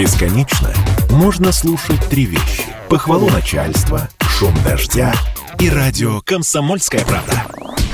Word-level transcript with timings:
Бесконечно 0.00 0.72
можно 1.10 1.52
слушать 1.52 2.00
три 2.08 2.24
вещи. 2.24 2.64
Похвалу 2.88 3.28
начальства, 3.28 4.08
шум 4.30 4.54
дождя 4.64 5.12
и 5.58 5.68
радио 5.68 6.22
«Комсомольская 6.22 7.04
правда». 7.04 7.44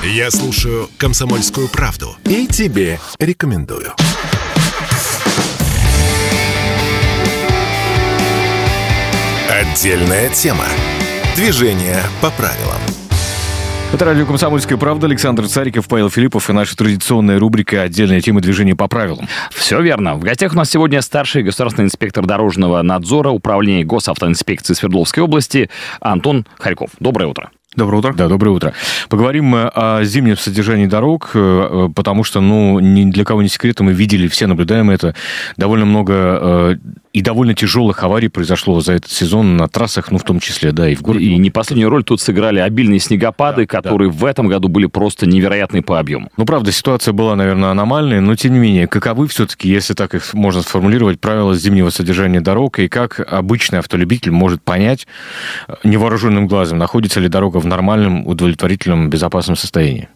Я 0.05 0.31
слушаю 0.31 0.89
«Комсомольскую 0.99 1.67
правду» 1.67 2.15
и 2.25 2.47
тебе 2.47 3.01
рекомендую. 3.19 3.93
Отдельная 9.51 10.29
тема. 10.29 10.67
Движение 11.35 12.05
по 12.21 12.31
правилам. 12.31 12.96
Это 13.93 14.05
радио 14.05 14.27
«Комсомольская 14.27 14.77
правда». 14.77 15.07
Александр 15.07 15.47
Цариков, 15.47 15.87
Павел 15.89 16.11
Филиппов 16.11 16.51
и 16.51 16.53
наша 16.53 16.77
традиционная 16.77 17.39
рубрика 17.39 17.83
«Отдельная 17.83 18.21
тема 18.21 18.41
движения 18.41 18.75
по 18.75 18.89
правилам». 18.89 19.29
Все 19.51 19.81
верно. 19.81 20.17
В 20.17 20.21
гостях 20.21 20.53
у 20.53 20.57
нас 20.57 20.69
сегодня 20.69 21.01
старший 21.01 21.45
государственный 21.45 21.87
инспектор 21.87 22.27
дорожного 22.27 22.83
надзора 22.83 23.31
Управления 23.31 23.85
госавтоинспекции 23.85 24.75
Свердловской 24.75 25.23
области 25.23 25.71
Антон 26.01 26.47
Харьков. 26.59 26.91
Доброе 26.99 27.27
утро. 27.27 27.51
Доброе 27.77 27.99
утро. 27.99 28.15
Да, 28.15 28.29
доброе 28.29 28.51
утро. 28.51 28.73
Поговорим 29.11 29.45
мы 29.45 29.69
о 29.69 30.03
зимнем 30.03 30.39
содержании 30.39 30.87
дорог, 30.87 31.31
э, 31.35 31.89
потому 31.95 32.25
что, 32.25 32.41
ну, 32.41 32.81
ни 32.81 33.11
для 33.11 33.25
кого 33.25 33.43
не 33.43 33.49
секрет, 33.49 33.79
мы 33.81 33.93
видели, 33.93 34.29
все 34.29 34.47
наблюдаем 34.47 34.91
это. 34.91 35.15
Довольно 35.59 35.85
много 35.85 36.13
э, 36.15 36.77
и 37.17 37.23
довольно 37.23 37.55
тяжелых 37.55 38.03
аварий 38.03 38.29
произошло 38.29 38.81
за 38.81 38.95
этот 38.95 39.11
сезон 39.11 39.57
на 39.57 39.69
трассах, 39.69 40.11
ну, 40.11 40.19
в 40.19 40.23
том 40.23 40.41
числе, 40.41 40.73
да, 40.73 40.89
и 40.89 40.95
в 40.95 41.03
городе. 41.03 41.27
И 41.27 41.37
не 41.37 41.51
последнюю 41.51 41.91
роль 41.91 42.05
тут 42.05 42.21
сыграли 42.21 42.61
обильные 42.61 43.01
снегопады, 43.01 43.63
да, 43.63 43.67
которые 43.67 44.11
да. 44.11 44.17
в 44.17 44.25
этом 44.25 44.49
году 44.49 44.69
были 44.69 44.87
просто 44.87 45.27
невероятные 45.27 45.83
по 45.83 45.99
объему. 45.99 46.31
Ну, 46.37 46.45
правда, 46.45 46.73
ситуация 46.73 47.13
была, 47.13 47.37
наверное, 47.37 47.71
аномальная, 47.71 48.21
но, 48.21 48.35
тем 48.37 48.55
не 48.55 48.59
менее, 48.59 48.87
каковы 48.87 49.29
все-таки, 49.29 49.69
если 49.69 49.95
так 49.95 50.15
их 50.15 50.33
можно 50.35 50.63
сформулировать, 50.63 51.21
правила 51.21 51.55
зимнего 51.55 51.91
содержания 51.91 52.41
дорог, 52.41 52.79
и 52.79 52.89
как 52.89 53.21
обычный 53.21 53.81
автолюбитель 53.81 54.31
может 54.31 54.63
понять 54.63 55.07
э, 55.69 55.75
невооруженным 55.85 56.47
глазом, 56.47 56.79
находится 56.79 57.21
ли 57.21 57.29
дорога 57.29 57.61
в 57.61 57.67
в 57.67 57.69
нормальном, 57.69 58.27
удовлетворительном, 58.27 59.11
безопасном 59.11 59.57
состоянии. 59.57 60.09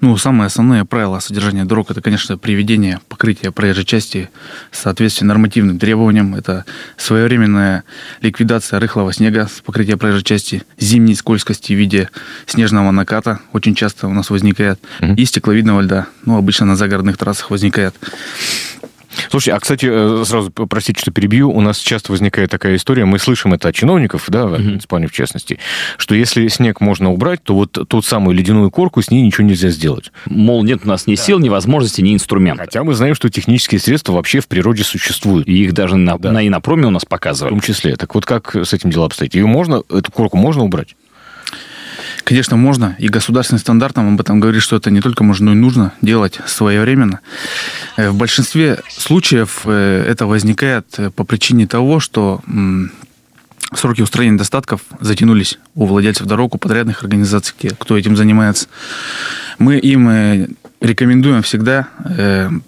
Ну, 0.00 0.16
самое 0.16 0.46
основное 0.46 0.84
правило 0.84 1.18
содержания 1.18 1.64
дорог– 1.64 1.90
это, 1.92 2.00
конечно, 2.00 2.38
приведение 2.38 3.00
покрытия 3.08 3.50
проезжей 3.50 3.84
части 3.84 4.30
в 4.70 4.76
соответствии 4.76 5.24
нормативным 5.24 5.78
требованиям. 5.78 6.34
Это 6.34 6.64
своевременная 6.96 7.84
ликвидация 8.22 8.80
рыхлого 8.80 9.12
снега 9.12 9.46
с 9.46 9.60
покрытия 9.60 9.96
проезжей 9.96 10.22
части, 10.22 10.62
зимней 10.78 11.14
скользкости 11.14 11.72
в 11.72 11.76
виде 11.76 12.08
снежного 12.46 12.90
наката 12.90 13.40
очень 13.52 13.74
часто 13.74 14.08
у 14.08 14.12
нас 14.12 14.30
возникает, 14.30 14.80
mm-hmm. 15.00 15.16
и 15.16 15.24
стекловидного 15.24 15.80
льда. 15.80 16.06
Ну, 16.24 16.36
обычно 16.36 16.66
на 16.66 16.76
загородных 16.76 17.16
трассах 17.16 17.50
возникает. 17.50 17.94
Слушайте, 19.30 19.56
а, 19.56 19.60
кстати, 19.60 19.88
э, 19.90 20.24
сразу 20.24 20.50
простите, 20.50 21.00
что 21.00 21.10
перебью, 21.10 21.50
у 21.50 21.60
нас 21.60 21.78
часто 21.78 22.12
возникает 22.12 22.50
такая 22.50 22.76
история, 22.76 23.04
мы 23.04 23.18
слышим 23.18 23.52
это 23.52 23.68
от 23.68 23.74
чиновников, 23.74 24.24
да, 24.28 24.46
в 24.46 24.78
Испании 24.78 25.06
в 25.06 25.12
частности, 25.12 25.58
что 25.96 26.14
если 26.14 26.46
снег 26.48 26.80
можно 26.80 27.12
убрать, 27.12 27.42
то 27.42 27.54
вот 27.54 27.76
ту 27.88 28.02
самую 28.02 28.36
ледяную 28.36 28.70
корку 28.70 29.02
с 29.02 29.10
ней 29.10 29.22
ничего 29.22 29.46
нельзя 29.46 29.70
сделать. 29.70 30.12
Мол, 30.26 30.62
нет 30.64 30.80
у 30.84 30.88
нас 30.88 31.06
ни 31.06 31.16
да. 31.16 31.22
сил, 31.22 31.38
ни 31.38 31.48
возможности, 31.48 32.00
ни 32.00 32.14
инструментов. 32.14 32.66
Хотя 32.66 32.84
мы 32.84 32.94
знаем, 32.94 33.14
что 33.14 33.28
технические 33.28 33.80
средства 33.80 34.12
вообще 34.12 34.40
в 34.40 34.48
природе 34.48 34.84
существуют. 34.84 35.48
И 35.48 35.64
их 35.64 35.72
даже 35.72 35.96
на, 35.96 36.18
да. 36.18 36.32
на 36.32 36.46
инопроме 36.46 36.86
у 36.86 36.90
нас 36.90 37.04
показывают. 37.04 37.52
В 37.52 37.60
том 37.60 37.60
числе. 37.60 37.96
Так 37.96 38.14
вот, 38.14 38.24
как 38.24 38.54
с 38.54 38.72
этим 38.72 38.90
дела 38.90 39.06
обстоит? 39.06 39.34
Ее 39.34 39.46
можно, 39.46 39.82
эту 39.90 40.12
корку 40.12 40.36
можно 40.36 40.64
убрать? 40.64 40.96
Конечно, 42.24 42.56
можно, 42.56 42.96
и 42.98 43.08
государственный 43.08 43.58
стандарт 43.58 43.96
нам 43.96 44.14
об 44.14 44.20
этом 44.20 44.40
говорит, 44.40 44.62
что 44.62 44.76
это 44.76 44.90
не 44.90 45.00
только 45.00 45.24
можно, 45.24 45.46
но 45.46 45.52
и 45.52 45.54
нужно 45.54 45.92
делать 46.00 46.40
своевременно. 46.46 47.20
Э, 47.96 48.10
в 48.10 48.14
большинстве 48.14 48.80
случаев 48.88 49.62
э, 49.64 50.04
это 50.06 50.26
возникает 50.26 50.86
э, 50.98 51.10
по 51.10 51.24
причине 51.24 51.66
того, 51.66 52.00
что 52.00 52.40
сроки 53.72 54.00
устранения 54.02 54.34
недостатков 54.34 54.80
затянулись 55.00 55.58
у 55.74 55.86
владельцев 55.86 56.26
дорог, 56.26 56.54
у 56.54 56.58
подрядных 56.58 57.02
организаций, 57.02 57.54
кто 57.78 57.96
этим 57.96 58.16
занимается. 58.16 58.66
Мы 59.58 59.78
им 59.78 60.56
рекомендуем 60.80 61.42
всегда 61.42 61.88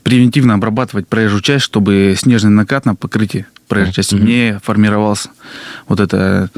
превентивно 0.05 0.55
обрабатывать 0.55 1.09
проезжую 1.09 1.43
часть, 1.43 1.65
чтобы 1.65 2.15
снежный 2.17 2.51
накат 2.51 2.85
на 2.85 2.95
покрытии 2.95 3.47
проезжей 3.75 3.95
части 3.95 4.15
mm-hmm. 4.15 4.25
не 4.25 4.59
формировался 4.63 5.31
вот 5.89 6.01
это 6.01 6.51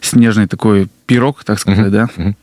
снежный 0.00 0.46
такой 0.46 0.88
пирог, 1.06 1.44
так 1.44 1.58
сказать, 1.58 1.86
mm-hmm. 1.86 1.90
да, 1.90 2.08
mm-hmm. 2.16 2.34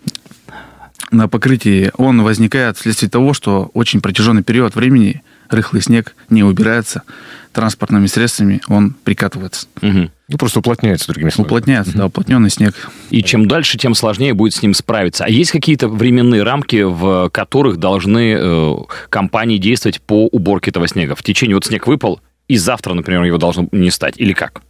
на 1.12 1.28
покрытии. 1.28 1.92
Он 1.98 2.22
возникает 2.22 2.78
вследствие 2.78 3.10
того, 3.10 3.34
что 3.34 3.72
очень 3.74 4.02
протяженный 4.02 4.44
период 4.44 4.76
времени 4.76 5.24
рыхлый 5.50 5.82
снег 5.82 6.16
не 6.30 6.44
убирается 6.44 7.04
транспортными 7.52 8.06
средствами, 8.06 8.62
он 8.68 8.94
прикатывается. 9.04 9.68
Угу. 9.82 10.12
Ну, 10.28 10.38
просто 10.38 10.60
уплотняется, 10.60 11.08
другими 11.08 11.30
словами. 11.30 11.48
Уплотняется, 11.48 11.92
угу. 11.92 11.98
да, 11.98 12.06
уплотненный 12.06 12.50
снег. 12.50 12.76
И 13.10 13.24
чем 13.24 13.48
дальше, 13.48 13.78
тем 13.78 13.96
сложнее 13.96 14.34
будет 14.34 14.54
с 14.54 14.62
ним 14.62 14.74
справиться. 14.74 15.26
А 15.26 15.30
есть 15.30 15.52
какие-то 15.52 15.88
временные 15.88 16.44
рамки, 16.44 16.84
в 16.84 17.30
которых 17.30 17.78
должны 17.78 18.36
э, 18.38 18.76
компании 19.10 19.58
действовать 19.58 20.02
по 20.02 20.28
уборке 20.28 20.70
этого 20.70 20.88
снега? 20.88 21.16
В 21.16 21.24
течение, 21.24 21.56
вот 21.56 21.66
снег 21.66 21.88
выпал, 21.88 22.22
и 22.50 22.58
завтра, 22.58 22.94
например, 22.94 23.24
его 23.24 23.38
должно 23.38 23.70
не 23.72 23.92
стать, 23.92 24.16
или 24.18 24.34
как? 24.34 24.62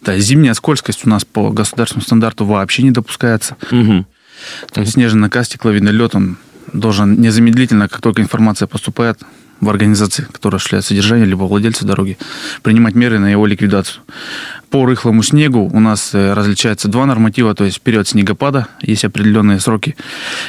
Да, 0.00 0.18
зимняя 0.18 0.54
скользкость 0.54 1.06
у 1.06 1.08
нас 1.08 1.24
по 1.24 1.50
государственному 1.50 2.04
стандарту 2.04 2.44
вообще 2.44 2.82
не 2.82 2.90
допускается. 2.90 3.56
Угу. 3.70 4.06
То 4.72 4.80
есть 4.80 4.94
снежный 4.94 5.20
наказ, 5.20 5.46
стекловидный 5.46 5.92
лед, 5.92 6.14
он 6.14 6.38
должен 6.72 7.20
незамедлительно, 7.20 7.88
как 7.88 8.00
только 8.00 8.22
информация 8.22 8.66
поступает 8.66 9.20
в 9.60 9.68
организации, 9.68 10.26
которая 10.30 10.56
осуществляет 10.56 10.84
содержание, 10.84 11.26
либо 11.26 11.42
владельцы 11.42 11.84
дороги, 11.84 12.16
принимать 12.62 12.94
меры 12.94 13.18
на 13.18 13.30
его 13.30 13.44
ликвидацию. 13.44 14.02
По 14.70 14.86
рыхлому 14.86 15.22
снегу 15.22 15.68
у 15.72 15.80
нас 15.80 16.14
э, 16.14 16.32
различаются 16.32 16.88
два 16.88 17.06
норматива, 17.06 17.54
то 17.54 17.64
есть 17.64 17.80
период 17.80 18.06
снегопада, 18.06 18.68
есть 18.80 19.04
определенные 19.04 19.58
сроки, 19.58 19.96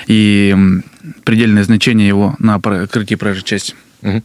и 0.07 0.55
предельное 1.23 1.63
значение 1.63 2.07
его 2.07 2.35
на 2.39 2.59
покрытии 2.59 3.15
проезжей 3.15 3.43
части. 3.43 3.75
Угу. 4.03 4.23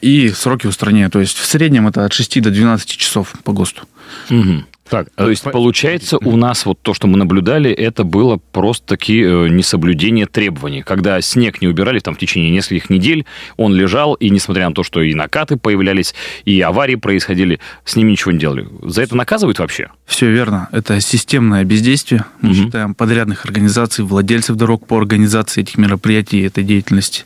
И 0.00 0.32
сроки 0.34 0.66
устранения. 0.66 1.08
То 1.08 1.20
есть 1.20 1.36
в 1.36 1.44
среднем 1.46 1.88
это 1.88 2.04
от 2.04 2.12
6 2.12 2.40
до 2.42 2.50
12 2.50 2.88
часов 2.88 3.34
по 3.44 3.52
ГОСТу. 3.52 3.82
Угу. 4.30 4.64
Так, 4.88 5.08
то 5.14 5.28
есть, 5.28 5.42
получается, 5.44 6.18
у 6.18 6.36
нас 6.36 6.64
вот 6.64 6.80
то, 6.80 6.94
что 6.94 7.06
мы 7.06 7.18
наблюдали, 7.18 7.70
это 7.70 8.04
было 8.04 8.38
просто-таки 8.52 9.22
э, 9.22 9.48
несоблюдение 9.48 10.26
требований. 10.26 10.82
Когда 10.82 11.20
снег 11.20 11.60
не 11.60 11.68
убирали 11.68 11.98
там 11.98 12.14
в 12.14 12.18
течение 12.18 12.50
нескольких 12.50 12.88
недель, 12.88 13.26
он 13.56 13.74
лежал, 13.74 14.14
и 14.14 14.30
несмотря 14.30 14.68
на 14.68 14.74
то, 14.74 14.82
что 14.82 15.02
и 15.02 15.14
накаты 15.14 15.56
появлялись, 15.56 16.14
и 16.44 16.60
аварии 16.60 16.94
происходили, 16.94 17.60
с 17.84 17.96
ними 17.96 18.12
ничего 18.12 18.32
не 18.32 18.38
делали. 18.38 18.66
За 18.82 19.02
это 19.02 19.14
наказывают 19.14 19.58
вообще? 19.58 19.90
Все 20.06 20.30
верно. 20.30 20.68
Это 20.72 21.00
системное 21.00 21.64
бездействие. 21.64 22.24
Мы 22.40 22.50
угу. 22.50 22.56
считаем 22.56 22.94
подрядных 22.94 23.44
организаций, 23.44 24.04
владельцев 24.04 24.56
дорог 24.56 24.86
по 24.86 24.96
организации 24.96 25.60
этих 25.60 25.76
мероприятий, 25.76 26.40
этой 26.42 26.64
деятельности. 26.64 27.24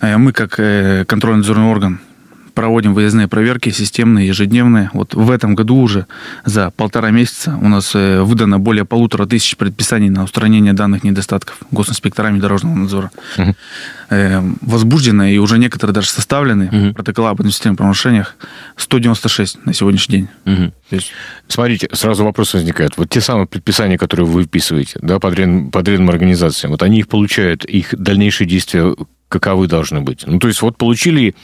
Э, 0.00 0.16
мы, 0.16 0.32
как 0.32 0.58
э, 0.58 1.04
контрольно-надзорный 1.06 1.66
орган, 1.66 2.00
проводим 2.54 2.94
выездные 2.94 3.28
проверки 3.28 3.70
системные, 3.70 4.26
ежедневные. 4.26 4.90
Вот 4.92 5.14
в 5.14 5.30
этом 5.30 5.54
году 5.54 5.76
уже 5.76 6.06
за 6.44 6.70
полтора 6.70 7.10
месяца 7.10 7.56
у 7.60 7.68
нас 7.68 7.94
э, 7.94 8.20
выдано 8.22 8.58
более 8.58 8.84
полутора 8.84 9.26
тысяч 9.26 9.56
предписаний 9.56 10.10
на 10.10 10.24
устранение 10.24 10.72
данных 10.72 11.04
недостатков 11.04 11.58
госинспекторами 11.70 12.38
дорожного 12.38 12.74
надзора. 12.74 13.10
Угу. 13.38 13.54
Возбуждено 14.62 15.24
и 15.24 15.38
уже 15.38 15.58
некоторые 15.58 15.94
даже 15.94 16.08
составлены 16.08 16.66
угу. 16.66 16.94
протоколы 16.94 17.28
об 17.28 17.40
административных 17.40 17.78
правонарушениях 17.78 18.34
196 18.76 19.64
на 19.64 19.72
сегодняшний 19.72 20.16
день. 20.16 20.28
Угу. 20.44 20.72
есть... 20.90 21.12
Смотрите, 21.46 21.88
сразу 21.92 22.24
вопрос 22.24 22.52
возникает. 22.54 22.96
Вот 22.96 23.08
те 23.08 23.20
самые 23.20 23.46
предписания, 23.46 23.96
которые 23.96 24.26
вы 24.26 24.32
выписываете 24.32 24.98
да, 25.00 25.20
подряд, 25.20 25.70
подрядным 25.70 26.10
организациям, 26.10 26.72
вот 26.72 26.82
они 26.82 26.98
их 26.98 27.08
получают, 27.08 27.64
их 27.64 27.94
дальнейшие 27.96 28.48
действия 28.48 28.94
каковы 29.30 29.66
должны 29.66 30.02
быть? 30.02 30.24
Ну, 30.26 30.38
то 30.38 30.48
есть 30.48 30.60
вот 30.60 30.76
получили 30.76 31.34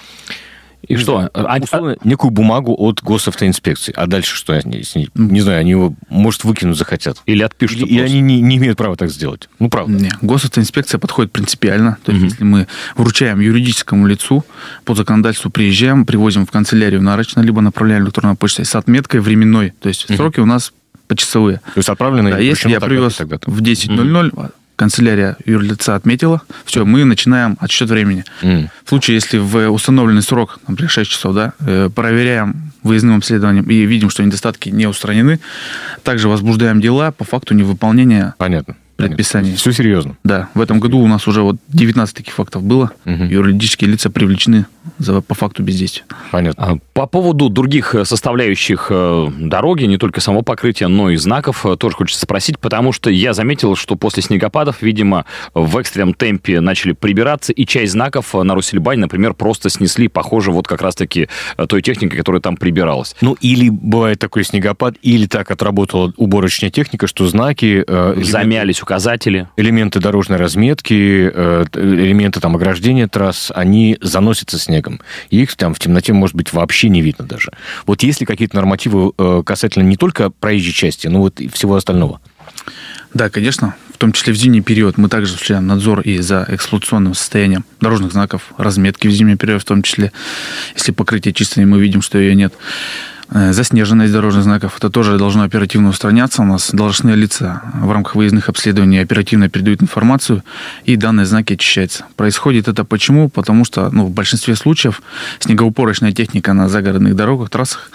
и 0.89 0.97
что? 0.97 1.31
А, 1.35 1.59
условно, 1.61 1.97
некую 2.05 2.31
бумагу 2.31 2.75
от 2.79 3.03
госавтоинспекции. 3.03 3.93
А 3.97 4.07
дальше 4.07 4.37
что? 4.37 4.57
Не, 4.65 4.84
не 5.15 5.41
знаю, 5.41 5.60
они 5.60 5.71
его, 5.71 5.95
может, 6.09 6.45
выкинуть 6.45 6.77
захотят. 6.77 7.19
Или 7.27 7.43
отпишут. 7.43 7.81
И, 7.81 7.84
и 7.84 7.99
они 7.99 8.21
не, 8.21 8.41
не 8.41 8.57
имеют 8.57 8.78
права 8.78 8.97
так 8.97 9.10
сделать. 9.10 9.49
Ну, 9.59 9.69
правда. 9.69 9.93
Не, 9.93 10.10
госавтоинспекция 10.22 10.99
подходит 10.99 11.33
принципиально. 11.33 11.99
То 12.05 12.13
есть, 12.13 12.22
угу. 12.22 12.31
если 12.31 12.45
мы 12.45 12.66
вручаем 12.97 13.41
юридическому 13.41 14.07
лицу, 14.07 14.45
по 14.84 14.95
законодательству 14.95 15.51
приезжаем, 15.51 16.07
привозим 16.07 16.47
в 16.47 16.51
канцелярию 16.51 17.03
нарочно, 17.03 17.41
либо 17.41 17.60
направляем 17.60 18.05
электронной 18.05 18.37
почтой 18.37 18.65
с 18.65 18.75
отметкой 18.77 19.21
временной. 19.21 19.72
То 19.81 19.89
есть, 19.89 20.09
угу. 20.09 20.16
сроки 20.16 20.41
у 20.41 20.47
нас 20.47 20.72
почасовые. 21.09 21.59
То 21.75 21.78
есть, 21.78 21.89
отправлены... 21.89 22.31
Да, 22.31 22.39
если 22.39 22.69
я 22.71 22.81
привез 22.81 23.19
в 23.19 23.63
10.00, 23.63 24.28
угу 24.28 24.51
канцелярия 24.77 25.37
юрлица 25.45 25.95
отметила, 25.95 26.43
все, 26.65 26.84
мы 26.84 27.05
начинаем 27.05 27.57
отсчет 27.61 27.89
времени. 27.89 28.25
Mm. 28.43 28.69
В 28.84 28.89
случае, 28.89 29.17
если 29.17 29.39
в 29.39 29.71
установленный 29.71 30.23
срок, 30.23 30.61
например, 30.69 30.91
6 30.91 31.11
часов, 31.11 31.34
да, 31.34 31.53
э, 31.61 31.91
проверяем 31.95 32.73
выездным 32.83 33.17
обследованием 33.17 33.65
и 33.65 33.84
видим, 33.87 34.11
что 34.11 34.23
недостатки 34.23 34.69
не 34.69 34.87
устранены, 34.87 35.41
также 36.05 36.28
возбуждаем 36.28 36.81
дела 36.81 37.11
по 37.11 37.25
факту 37.25 37.55
невыполнения 37.55 38.34
Понятно 38.39 38.77
предписаний. 38.97 39.54
Все 39.54 39.72
серьезно. 39.72 40.16
Да, 40.25 40.48
в 40.54 40.60
этом 40.60 40.81
году 40.81 40.98
у 40.98 41.07
нас 41.07 41.28
уже 41.28 41.43
вот 41.43 41.57
19 41.69 42.16
таких 42.16 42.34
фактов 42.34 42.63
было. 42.63 42.93
Угу. 43.04 43.25
Юридические 43.25 43.91
лица 43.91 44.10
привлечены 44.10 44.66
за, 44.98 45.21
по 45.21 45.34
факту 45.34 45.63
бездействия. 45.63 46.04
Понятно. 46.31 46.65
А 46.65 46.77
по 46.93 47.07
поводу 47.07 47.48
других 47.48 47.95
э, 47.95 48.04
составляющих 48.04 48.89
э, 48.91 49.28
дороги, 49.39 49.84
не 49.84 49.98
только 49.98 50.21
само 50.21 50.43
покрытие, 50.43 50.89
но 50.89 51.10
и 51.10 51.16
знаков, 51.16 51.66
э, 51.66 51.77
тоже 51.77 51.97
хочется 51.97 52.22
спросить, 52.22 52.59
потому 52.59 52.93
что 52.93 53.10
я 53.10 53.34
заметил, 53.34 53.77
что 53.77 53.97
после 53.97 54.22
снегопадов, 54.22 54.83
видимо, 54.83 55.27
в 55.54 55.77
экстренном 55.77 56.15
темпе 56.15 56.60
начали 56.60 56.93
прибираться, 56.93 57.53
и 57.53 57.66
часть 57.66 57.93
знаков 57.93 58.33
на 58.34 58.54
Русельбане, 58.54 59.03
например, 59.03 59.34
просто 59.34 59.69
снесли, 59.69 60.09
похоже, 60.09 60.53
вот 60.53 60.66
как 60.66 60.81
раз-таки 60.83 61.28
той 61.69 61.83
техникой, 61.83 62.19
которая 62.19 62.41
там 62.41 62.57
прибиралась. 62.57 63.15
Ну, 63.21 63.37
или 63.41 63.69
бывает 63.69 64.19
такой 64.19 64.45
снегопад, 64.45 64.95
или 65.03 65.27
так 65.27 65.51
отработала 65.51 66.13
уборочная 66.16 66.71
техника, 66.71 67.07
что 67.07 67.27
знаки... 67.27 67.84
Э, 67.87 68.15
Замялись 68.22 68.81
указатели. 68.86 69.48
Элементы 69.56 69.98
дорожной 69.98 70.38
разметки, 70.38 71.28
э, 71.34 71.65
элементы 71.74 72.38
там 72.38 72.54
ограждения 72.54 73.09
трасс, 73.09 73.50
они 73.53 73.98
заносятся 74.00 74.60
снегом. 74.60 75.00
И 75.28 75.42
их 75.42 75.56
там 75.56 75.74
в 75.74 75.80
темноте, 75.80 76.12
может 76.12 76.36
быть, 76.36 76.53
вообще 76.53 76.88
не 76.88 77.03
видно 77.03 77.24
даже. 77.27 77.50
Вот 77.84 78.04
есть 78.04 78.21
ли 78.21 78.27
какие-то 78.27 78.54
нормативы 78.54 79.12
э, 79.18 79.42
касательно 79.44 79.83
не 79.83 79.97
только 79.97 80.30
проезжей 80.30 80.72
части, 80.72 81.09
но 81.09 81.18
вот 81.18 81.41
и 81.41 81.48
всего 81.48 81.74
остального? 81.74 82.21
Да, 83.12 83.28
конечно. 83.28 83.74
В 83.92 83.98
том 83.98 84.12
числе 84.12 84.33
в 84.33 84.36
зимний 84.36 84.60
период 84.60 84.98
мы 84.98 85.09
также 85.09 85.33
осуществляем 85.33 85.66
надзор 85.66 86.03
и 86.03 86.18
за 86.18 86.47
эксплуатационным 86.48 87.15
состоянием 87.15 87.65
дорожных 87.80 88.12
знаков, 88.12 88.53
разметки 88.56 89.09
в 89.09 89.10
зимний 89.10 89.36
период 89.36 89.62
в 89.62 89.65
том 89.65 89.83
числе. 89.83 90.12
Если 90.77 90.92
покрытие 90.92 91.34
чистое, 91.34 91.66
мы 91.66 91.80
видим, 91.80 92.03
что 92.03 92.18
ее 92.18 92.36
нет. 92.36 92.54
Э, 93.28 93.53
заснеженность 93.53 94.13
дорожных 94.13 94.45
знаков. 94.45 94.77
Это 94.78 94.89
тоже 94.89 95.19
должно 95.19 95.43
оперативно 95.43 95.89
устраняться. 95.89 96.43
У 96.43 96.45
нас 96.45 96.71
должностные 96.71 97.17
лица 97.17 97.63
в 97.75 97.91
рамках 97.91 98.15
выездных 98.15 98.49
обследований 98.49 98.99
оперативно 98.99 99.49
передают 99.49 99.83
информацию, 99.83 100.45
и 100.84 100.95
данные 100.95 101.27
знаки 101.27 101.55
очищаются. 101.55 102.05
Происходит 102.15 102.69
это 102.69 102.84
почему? 102.84 103.28
Потому 103.28 103.65
что 103.65 103.91
ну, 103.91 104.07
в 104.07 104.11
большинстве 104.11 104.55
случаев 104.55 105.03
снегоупорочная 105.41 106.13
техника 106.13 106.53
на 106.53 106.69
загородных 106.69 107.17
дорогах, 107.17 107.51
трассах 107.51 107.91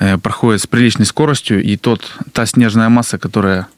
э, 0.00 0.18
проходит 0.18 0.62
с 0.62 0.66
приличной 0.66 1.06
скоростью, 1.06 1.62
и 1.62 1.76
тот, 1.76 2.02
та 2.32 2.44
снежная 2.44 2.88
масса, 2.88 3.18
которая 3.18 3.68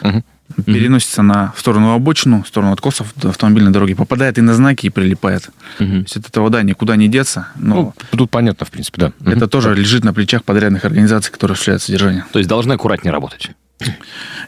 угу 0.00 0.22
переносится 0.64 1.22
на 1.22 1.52
в 1.54 1.60
сторону 1.60 1.92
обочину, 1.92 2.42
в 2.42 2.48
сторону 2.48 2.72
откосов 2.72 3.14
автомобильной 3.22 3.70
дороги, 3.70 3.94
попадает 3.94 4.38
и 4.38 4.40
на 4.40 4.54
знаки 4.54 4.86
и 4.86 4.90
прилипает. 4.90 5.50
Угу. 5.78 5.88
То 5.88 5.96
есть 5.96 6.16
от 6.16 6.28
этого, 6.28 6.50
да, 6.50 6.62
никуда 6.62 6.96
не 6.96 7.08
деться. 7.08 7.48
Но 7.56 7.94
ну, 8.10 8.18
тут 8.18 8.30
понятно, 8.30 8.66
в 8.66 8.70
принципе, 8.70 9.00
да. 9.00 9.12
Это 9.30 9.44
угу. 9.44 9.50
тоже 9.50 9.74
лежит 9.74 10.04
на 10.04 10.12
плечах 10.12 10.44
подрядных 10.44 10.84
организаций, 10.84 11.32
которые 11.32 11.54
осуществляют 11.54 11.82
содержание. 11.82 12.24
То 12.32 12.38
есть 12.38 12.48
должны 12.48 12.72
аккуратнее 12.72 13.12
работать? 13.12 13.50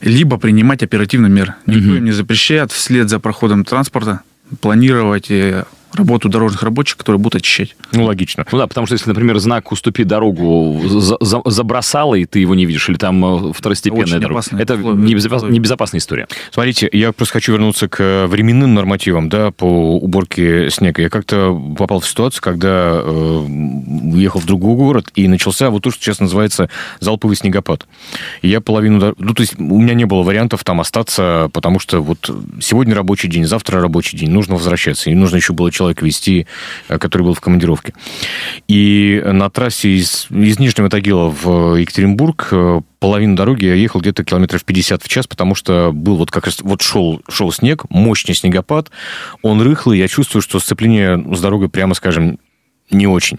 Либо 0.00 0.38
принимать 0.38 0.82
оперативно 0.82 1.26
меры. 1.26 1.54
Никто 1.66 1.88
угу. 1.88 1.96
им 1.96 2.04
не 2.04 2.12
запрещает 2.12 2.72
вслед 2.72 3.08
за 3.08 3.20
проходом 3.20 3.64
транспорта 3.64 4.20
планировать 4.60 5.30
работу 5.94 6.28
дорожных 6.28 6.62
рабочих, 6.62 6.96
которые 6.96 7.18
будут 7.18 7.36
очищать. 7.36 7.76
Ну, 7.92 8.04
логично. 8.04 8.46
Ну 8.50 8.58
да, 8.58 8.66
потому 8.66 8.86
что 8.86 8.94
если, 8.94 9.08
например, 9.08 9.38
знак 9.38 9.72
«Уступи 9.72 10.04
дорогу» 10.04 10.80
за, 10.86 11.16
за, 11.20 11.42
забросало, 11.44 12.14
и 12.14 12.24
ты 12.24 12.40
его 12.40 12.54
не 12.54 12.66
видишь, 12.66 12.88
или 12.88 12.96
там 12.96 13.48
э, 13.48 13.52
второстепенная 13.52 14.20
дорога, 14.20 14.42
это 14.52 14.76
небезопас, 14.76 15.42
небезопасная 15.42 15.98
история. 15.98 16.28
Смотрите, 16.52 16.88
я 16.92 17.12
просто 17.12 17.34
хочу 17.34 17.52
вернуться 17.52 17.88
к 17.88 18.26
временным 18.28 18.74
нормативам, 18.74 19.28
да, 19.28 19.50
по 19.50 19.96
уборке 19.96 20.70
снега. 20.70 21.02
Я 21.02 21.10
как-то 21.10 21.60
попал 21.76 22.00
в 22.00 22.06
ситуацию, 22.06 22.42
когда 22.42 23.00
э, 23.02 23.46
уехал 24.12 24.40
в 24.40 24.46
другой 24.46 24.76
город, 24.76 25.10
и 25.14 25.28
начался 25.28 25.70
вот 25.70 25.82
то, 25.82 25.90
что 25.90 26.02
сейчас 26.02 26.20
называется 26.20 26.70
залповый 27.00 27.36
снегопад. 27.36 27.86
И 28.42 28.48
я 28.48 28.60
половину... 28.60 29.14
Ну, 29.18 29.34
то 29.34 29.40
есть 29.40 29.58
у 29.58 29.80
меня 29.80 29.94
не 29.94 30.04
было 30.04 30.22
вариантов 30.22 30.64
там 30.64 30.80
остаться, 30.80 31.50
потому 31.52 31.78
что 31.78 32.00
вот 32.00 32.30
сегодня 32.60 32.94
рабочий 32.94 33.28
день, 33.28 33.44
завтра 33.44 33.80
рабочий 33.80 34.16
день, 34.16 34.30
нужно 34.30 34.54
возвращаться, 34.54 35.10
и 35.10 35.14
нужно 35.14 35.36
еще 35.36 35.52
было 35.52 35.70
человека 35.80 36.04
вести, 36.04 36.46
э, 36.88 36.98
который 36.98 37.22
был 37.22 37.34
в 37.34 37.40
командировке. 37.40 37.94
И 38.68 39.22
на 39.24 39.48
трассе 39.48 39.88
из, 39.90 40.26
из 40.30 40.58
Нижнего 40.58 40.90
Тагила 40.90 41.30
в 41.30 41.76
Екатеринбург 41.76 42.48
э, 42.52 42.80
половину 42.98 43.34
дороги 43.34 43.64
я 43.64 43.74
ехал 43.74 44.00
где-то 44.00 44.24
километров 44.24 44.64
50 44.64 45.02
в 45.02 45.08
час, 45.08 45.26
потому 45.26 45.54
что 45.54 45.90
был 45.92 46.16
вот 46.16 46.30
как 46.30 46.46
раз, 46.46 46.60
вот 46.60 46.82
шел, 46.82 47.22
шел 47.30 47.50
снег, 47.50 47.84
мощный 47.88 48.34
снегопад, 48.34 48.90
он 49.42 49.62
рыхлый, 49.62 49.98
я 49.98 50.08
чувствую, 50.08 50.42
что 50.42 50.60
сцепление 50.60 51.18
с 51.34 51.40
дорогой, 51.40 51.70
прямо 51.70 51.94
скажем, 51.94 52.38
не 52.90 53.06
очень. 53.06 53.38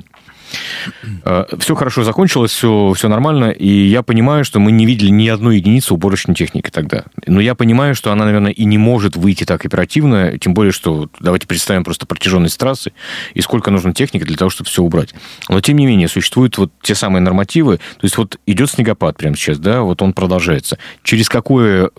Э, 1.24 1.46
все 1.60 1.76
хорошо 1.76 2.04
закончилось, 2.04 2.52
все, 2.52 2.94
все 2.96 3.08
нормально, 3.08 3.52
и 3.52 3.68
я 3.68 4.04
понимаю, 4.04 4.46
что 4.46 4.60
мы 4.60 4.72
не 4.72 4.86
видели 4.86 5.10
ни 5.10 5.28
одной 5.28 5.58
единицы 5.58 5.94
уборочной 5.94 6.36
техники 6.36 6.70
тогда. 6.72 7.04
Но 7.28 7.40
я 7.40 7.56
понимаю, 7.56 7.96
что 7.96 8.12
она, 8.12 8.26
наверное, 8.26 8.52
и 8.52 8.66
не 8.66 8.78
может 8.78 9.16
выйти 9.16 9.44
так 9.44 9.66
оперативно, 9.66 10.38
тем 10.38 10.54
более, 10.54 10.72
что 10.72 11.10
давайте 11.20 11.48
представим 11.48 11.84
просто 11.84 12.06
протяженность 12.06 12.58
трассы 12.58 12.92
и 13.34 13.42
сколько 13.42 13.72
нужно 13.72 13.94
техники 13.94 14.24
для 14.24 14.38
того, 14.38 14.50
чтобы 14.50 14.70
все 14.70 14.84
убрать. 14.84 15.14
Но, 15.50 15.62
тем 15.62 15.78
не 15.78 15.86
менее, 15.86 16.08
существуют 16.08 16.58
вот 16.58 16.72
те 16.82 16.96
самые 16.96 17.22
нормативы, 17.22 17.78
то 17.78 18.04
есть 18.04 18.18
вот 18.18 18.40
идет 18.46 18.70
снегопад 18.70 19.18
прямо 19.18 19.36
сейчас, 19.36 19.60
да, 19.60 19.82
вот 19.82 20.02
он 20.02 20.14
продолжается. 20.14 20.78
Через 21.04 21.30
какое 21.30 21.92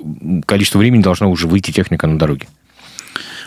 количество 0.46 0.78
времени 0.78 1.02
должна 1.02 1.28
уже 1.28 1.46
выйти 1.46 1.70
техника 1.70 2.06
на 2.06 2.18
дороге? 2.18 2.46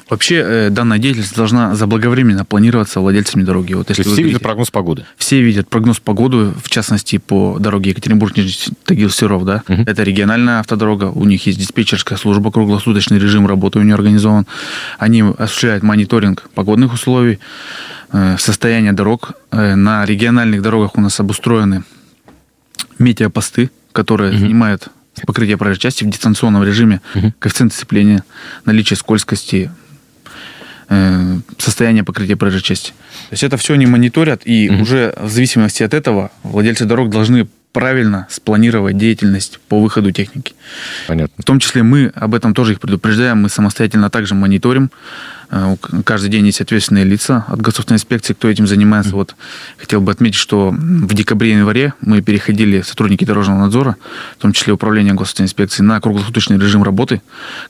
Вообще 0.09 0.35
э, 0.45 0.69
данная 0.69 0.99
деятельность 0.99 1.35
должна 1.35 1.73
заблаговременно 1.75 2.45
планироваться 2.45 2.99
владельцами 2.99 3.41
дороги. 3.41 3.73
Вот, 3.73 3.89
если 3.89 4.03
все 4.03 4.21
видят 4.21 4.41
прогноз 4.41 4.69
погоды? 4.69 5.05
Все 5.17 5.41
видят 5.41 5.67
прогноз 5.67 5.99
погоды, 5.99 6.53
в 6.63 6.69
частности, 6.69 7.17
по 7.17 7.57
дороге 7.59 7.89
Екатеринбург-Нижний 7.89 8.75
Тагил-Серов. 8.85 9.45
Да? 9.45 9.63
Угу. 9.67 9.83
Это 9.87 10.03
региональная 10.03 10.59
автодорога, 10.59 11.05
у 11.05 11.25
них 11.25 11.47
есть 11.47 11.57
диспетчерская 11.57 12.19
служба, 12.19 12.51
круглосуточный 12.51 13.17
режим 13.17 13.47
работы 13.47 13.79
у 13.79 13.81
нее 13.81 13.95
организован. 13.95 14.45
Они 14.99 15.23
осуществляют 15.23 15.83
мониторинг 15.83 16.49
погодных 16.53 16.93
условий, 16.93 17.39
э, 18.11 18.35
состояние 18.37 18.93
дорог. 18.93 19.31
Э, 19.49 19.73
на 19.73 20.05
региональных 20.05 20.61
дорогах 20.61 20.97
у 20.97 21.01
нас 21.01 21.19
обустроены 21.19 21.83
метеопосты, 22.99 23.71
которые 23.91 24.33
угу. 24.33 24.39
занимают 24.39 24.89
покрытие 25.25 25.57
проезжей 25.57 25.79
части 25.79 26.03
в 26.03 26.09
дистанционном 26.09 26.63
режиме, 26.63 27.01
угу. 27.15 27.33
коэффициент 27.39 27.73
сцепления, 27.73 28.23
наличие 28.65 28.97
скользкости, 28.97 29.71
Э, 30.87 31.39
состояние 31.57 32.03
покрытия 32.03 32.35
проезжей 32.35 32.61
части. 32.61 32.91
То 33.29 33.33
есть 33.33 33.43
это 33.43 33.57
все 33.57 33.73
они 33.73 33.85
мониторят, 33.85 34.41
и 34.45 34.67
mm-hmm. 34.67 34.81
уже 34.81 35.13
в 35.17 35.29
зависимости 35.29 35.83
от 35.83 35.93
этого 35.93 36.31
владельцы 36.43 36.85
дорог 36.85 37.09
должны 37.09 37.47
правильно 37.71 38.27
спланировать 38.29 38.97
деятельность 38.97 39.59
по 39.67 39.81
выходу 39.81 40.11
техники. 40.11 40.53
Понятно. 41.07 41.33
В 41.37 41.43
том 41.43 41.59
числе 41.59 41.83
мы 41.83 42.11
об 42.15 42.33
этом 42.33 42.53
тоже 42.53 42.73
их 42.73 42.79
предупреждаем, 42.79 43.41
мы 43.41 43.49
самостоятельно 43.49 44.09
также 44.09 44.35
мониторим 44.35 44.91
каждый 46.03 46.29
день 46.29 46.45
есть 46.45 46.61
ответственные 46.61 47.05
лица 47.05 47.45
от 47.47 47.61
государственной 47.61 47.97
инспекции, 47.97 48.33
кто 48.33 48.49
этим 48.49 48.67
занимается. 48.67 49.15
Вот 49.15 49.35
хотел 49.77 50.01
бы 50.01 50.11
отметить, 50.11 50.39
что 50.39 50.71
в 50.71 51.13
декабре 51.13 51.51
и 51.51 51.53
январе 51.53 51.93
мы 52.01 52.21
переходили, 52.21 52.81
сотрудники 52.81 53.25
дорожного 53.25 53.59
надзора, 53.59 53.95
в 54.37 54.41
том 54.41 54.53
числе 54.53 54.73
управления 54.73 55.11
государственной 55.11 55.45
инспекции, 55.45 55.83
на 55.83 55.99
круглосуточный 55.99 56.57
режим 56.57 56.83
работы. 56.83 57.21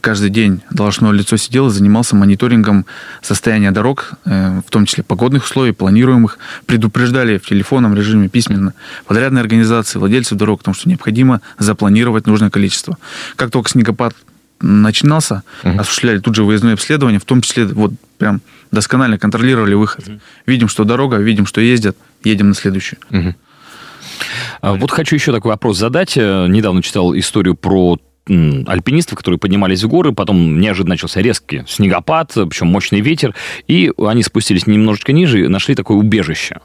Каждый 0.01 0.29
день 0.29 0.61
должностное 0.71 1.11
лицо 1.11 1.37
сидело, 1.37 1.69
занимался 1.69 2.15
мониторингом 2.15 2.85
состояния 3.21 3.71
дорог, 3.71 4.13
э, 4.25 4.61
в 4.65 4.69
том 4.69 4.85
числе 4.85 5.03
погодных 5.03 5.43
условий, 5.43 5.71
планируемых. 5.71 6.37
Предупреждали 6.65 7.37
в 7.37 7.45
телефонном 7.45 7.95
режиме 7.95 8.29
письменно 8.29 8.73
подрядные 9.05 9.41
организации, 9.41 9.99
владельцев 9.99 10.37
дорог, 10.37 10.59
потому 10.59 10.75
что 10.75 10.89
необходимо 10.89 11.41
запланировать 11.59 12.27
нужное 12.27 12.49
количество. 12.49 12.97
Как 13.35 13.51
только 13.51 13.69
снегопад 13.69 14.15
начинался, 14.61 15.43
угу. 15.63 15.79
осуществляли 15.79 16.19
тут 16.19 16.35
же 16.35 16.43
выездное 16.43 16.73
обследование, 16.73 17.19
в 17.19 17.25
том 17.25 17.41
числе 17.41 17.65
вот 17.65 17.91
прям 18.17 18.41
досконально 18.71 19.17
контролировали 19.17 19.73
выход. 19.73 20.07
Угу. 20.07 20.19
Видим, 20.45 20.67
что 20.67 20.83
дорога, 20.83 21.17
видим, 21.17 21.45
что 21.45 21.61
ездят, 21.61 21.97
едем 22.23 22.49
на 22.49 22.55
следующую. 22.55 22.99
Угу. 23.11 23.35
Вот 24.61 24.91
хочу 24.91 25.15
еще 25.15 25.31
такой 25.31 25.51
вопрос 25.51 25.77
задать. 25.77 26.17
Э, 26.17 26.47
недавно 26.47 26.81
читал 26.81 27.15
историю 27.15 27.55
про 27.55 27.99
альпинистов, 28.27 29.17
которые 29.17 29.37
поднимались 29.37 29.83
в 29.83 29.87
горы, 29.87 30.11
потом 30.11 30.59
неожиданно 30.59 30.93
начался 30.93 31.21
резкий 31.21 31.63
снегопад, 31.67 32.31
причем 32.33 32.67
мощный 32.67 33.01
ветер, 33.01 33.35
и 33.67 33.91
они 33.99 34.23
спустились 34.23 34.65
немножечко 34.67 35.13
ниже 35.13 35.45
и 35.45 35.47
нашли 35.47 35.75
такое 35.75 35.97
убежище. 35.97 36.59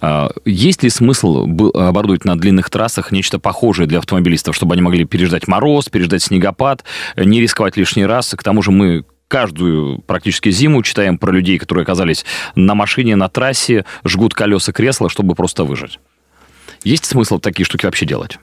А, 0.00 0.30
есть 0.44 0.82
ли 0.82 0.90
смысл 0.90 1.44
оборудовать 1.74 2.24
на 2.24 2.36
длинных 2.36 2.68
трассах 2.68 3.12
нечто 3.12 3.38
похожее 3.38 3.86
для 3.86 3.98
автомобилистов, 3.98 4.56
чтобы 4.56 4.74
они 4.74 4.82
могли 4.82 5.04
переждать 5.04 5.46
мороз, 5.46 5.88
переждать 5.88 6.22
снегопад, 6.22 6.84
не 7.16 7.40
рисковать 7.40 7.76
лишний 7.76 8.06
раз? 8.06 8.34
К 8.36 8.42
тому 8.42 8.62
же 8.62 8.72
мы 8.72 9.04
каждую 9.28 9.98
практически 10.00 10.50
зиму 10.50 10.82
читаем 10.82 11.18
про 11.18 11.32
людей, 11.32 11.58
которые 11.58 11.82
оказались 11.82 12.24
на 12.54 12.74
машине, 12.74 13.16
на 13.16 13.28
трассе, 13.28 13.84
жгут 14.04 14.34
колеса 14.34 14.72
кресла, 14.72 15.08
чтобы 15.08 15.34
просто 15.34 15.64
выжить. 15.64 15.98
Есть 16.82 17.06
смысл 17.06 17.38
такие 17.38 17.64
штуки 17.64 17.86
вообще 17.86 18.04
делать? 18.04 18.38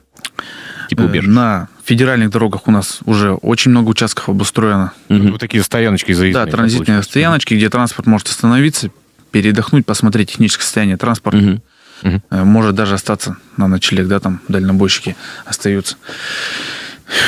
Типа 0.92 1.04
убежищ? 1.04 1.30
На 1.30 1.70
федеральных 1.86 2.32
дорогах 2.32 2.68
у 2.68 2.72
нас 2.72 3.00
уже 3.06 3.32
очень 3.32 3.72
много 3.72 3.88
участков 3.88 4.28
обустроено. 4.28 4.92
Угу. 5.08 5.30
Вот 5.30 5.40
такие 5.40 5.64
стояночки 5.64 6.12
заездные. 6.12 6.46
Да, 6.46 6.52
транзитные 6.52 7.02
стояночки, 7.02 7.54
где 7.54 7.70
транспорт 7.70 8.08
может 8.08 8.28
остановиться, 8.28 8.92
передохнуть, 9.32 9.86
посмотреть 9.86 10.32
техническое 10.32 10.66
состояние 10.66 10.98
транспорта. 10.98 11.40
Угу. 11.40 11.62
Угу. 12.04 12.46
Может 12.46 12.76
даже 12.76 12.96
остаться 12.96 13.38
на 13.56 13.70
ночлег, 13.70 14.10
да, 14.10 14.20
там 14.20 14.42
дальнобойщики 14.50 15.16
остаются. 15.46 15.96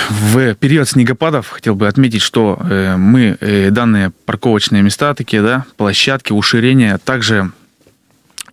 В 0.09 0.55
период 0.55 0.89
снегопадов 0.89 1.47
хотел 1.47 1.75
бы 1.75 1.87
отметить, 1.87 2.21
что 2.21 2.59
э, 2.69 2.97
мы 2.97 3.37
э, 3.39 3.69
данные 3.69 4.11
парковочные 4.25 4.81
места 4.81 5.13
такие, 5.13 5.41
да, 5.41 5.65
площадки, 5.77 6.33
уширения 6.33 6.97
также 6.97 7.53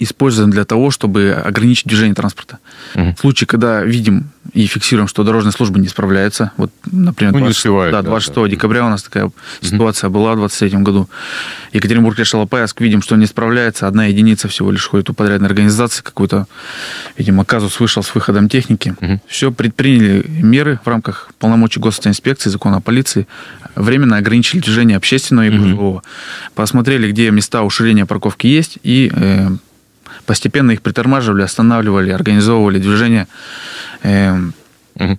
используем 0.01 0.51
для 0.51 0.65
того, 0.65 0.91
чтобы 0.91 1.33
ограничить 1.33 1.87
движение 1.87 2.15
транспорта. 2.15 2.59
Угу. 2.95 3.15
В 3.17 3.21
случае, 3.21 3.47
когда 3.47 3.85
видим 3.85 4.31
и 4.55 4.67
фиксируем, 4.67 5.07
что 5.07 5.23
дорожные 5.23 5.53
службы 5.53 5.79
не 5.79 5.89
справляются, 5.89 6.53
вот, 6.57 6.73
например, 6.91 7.35
ну, 7.35 7.41
20, 7.41 7.57
успевают, 7.57 7.93
да, 7.93 8.03
26 8.03 8.35
да, 8.35 8.49
декабря 8.49 8.87
у 8.87 8.89
нас 8.89 9.03
такая 9.03 9.27
угу. 9.27 9.35
ситуация 9.61 10.09
была 10.09 10.33
в 10.33 10.39
2023 10.39 10.83
году. 10.83 11.09
Екатеринбург 11.73 12.19
решил 12.19 12.41
Лопаяск, 12.41 12.81
видим, 12.81 13.03
что 13.03 13.15
не 13.17 13.27
справляется, 13.27 13.87
одна 13.87 14.07
единица 14.07 14.49
всего 14.49 14.73
лишь 14.73 14.87
ходит 14.87 15.11
у 15.11 15.15
подрядной 15.15 15.49
организации, 15.49 16.03
какой-то, 16.03 16.47
видимо, 17.19 17.45
казус 17.45 17.79
вышел 17.79 18.03
с 18.03 18.15
выходом 18.15 18.49
техники. 18.49 18.95
Угу. 19.01 19.21
Все, 19.29 19.53
предприняли 19.53 20.25
меры 20.29 20.81
в 20.83 20.89
рамках 20.89 21.31
полномочий 21.39 21.79
госинспекции, 21.79 22.49
закона 22.49 22.79
о 22.79 22.81
полиции, 22.81 23.29
временно 23.75 24.17
ограничили 24.17 24.61
движение 24.61 24.97
общественного 24.97 25.47
и 25.47 25.51
грузового. 25.51 25.97
Угу. 25.97 26.03
Посмотрели, 26.55 27.13
где 27.13 27.31
места 27.31 27.63
уширения 27.63 28.07
парковки 28.07 28.47
есть, 28.47 28.79
и 28.83 29.13
э, 29.15 29.51
постепенно 30.31 30.71
их 30.71 30.81
притормаживали, 30.81 31.43
останавливали, 31.43 32.13
организовывали 32.13 32.79
движение, 32.79 33.27
э, 34.05 34.33
угу. 34.95 35.19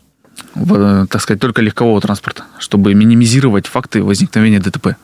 в, 0.56 1.06
так 1.08 1.22
сказать, 1.22 1.41
только 1.41 1.62
легкового 1.62 2.00
транспорта, 2.00 2.46
чтобы 2.60 2.94
минимизировать 2.94 3.68
факты 3.68 4.01
возникновения 4.03 4.60
ДТП. 4.60 4.96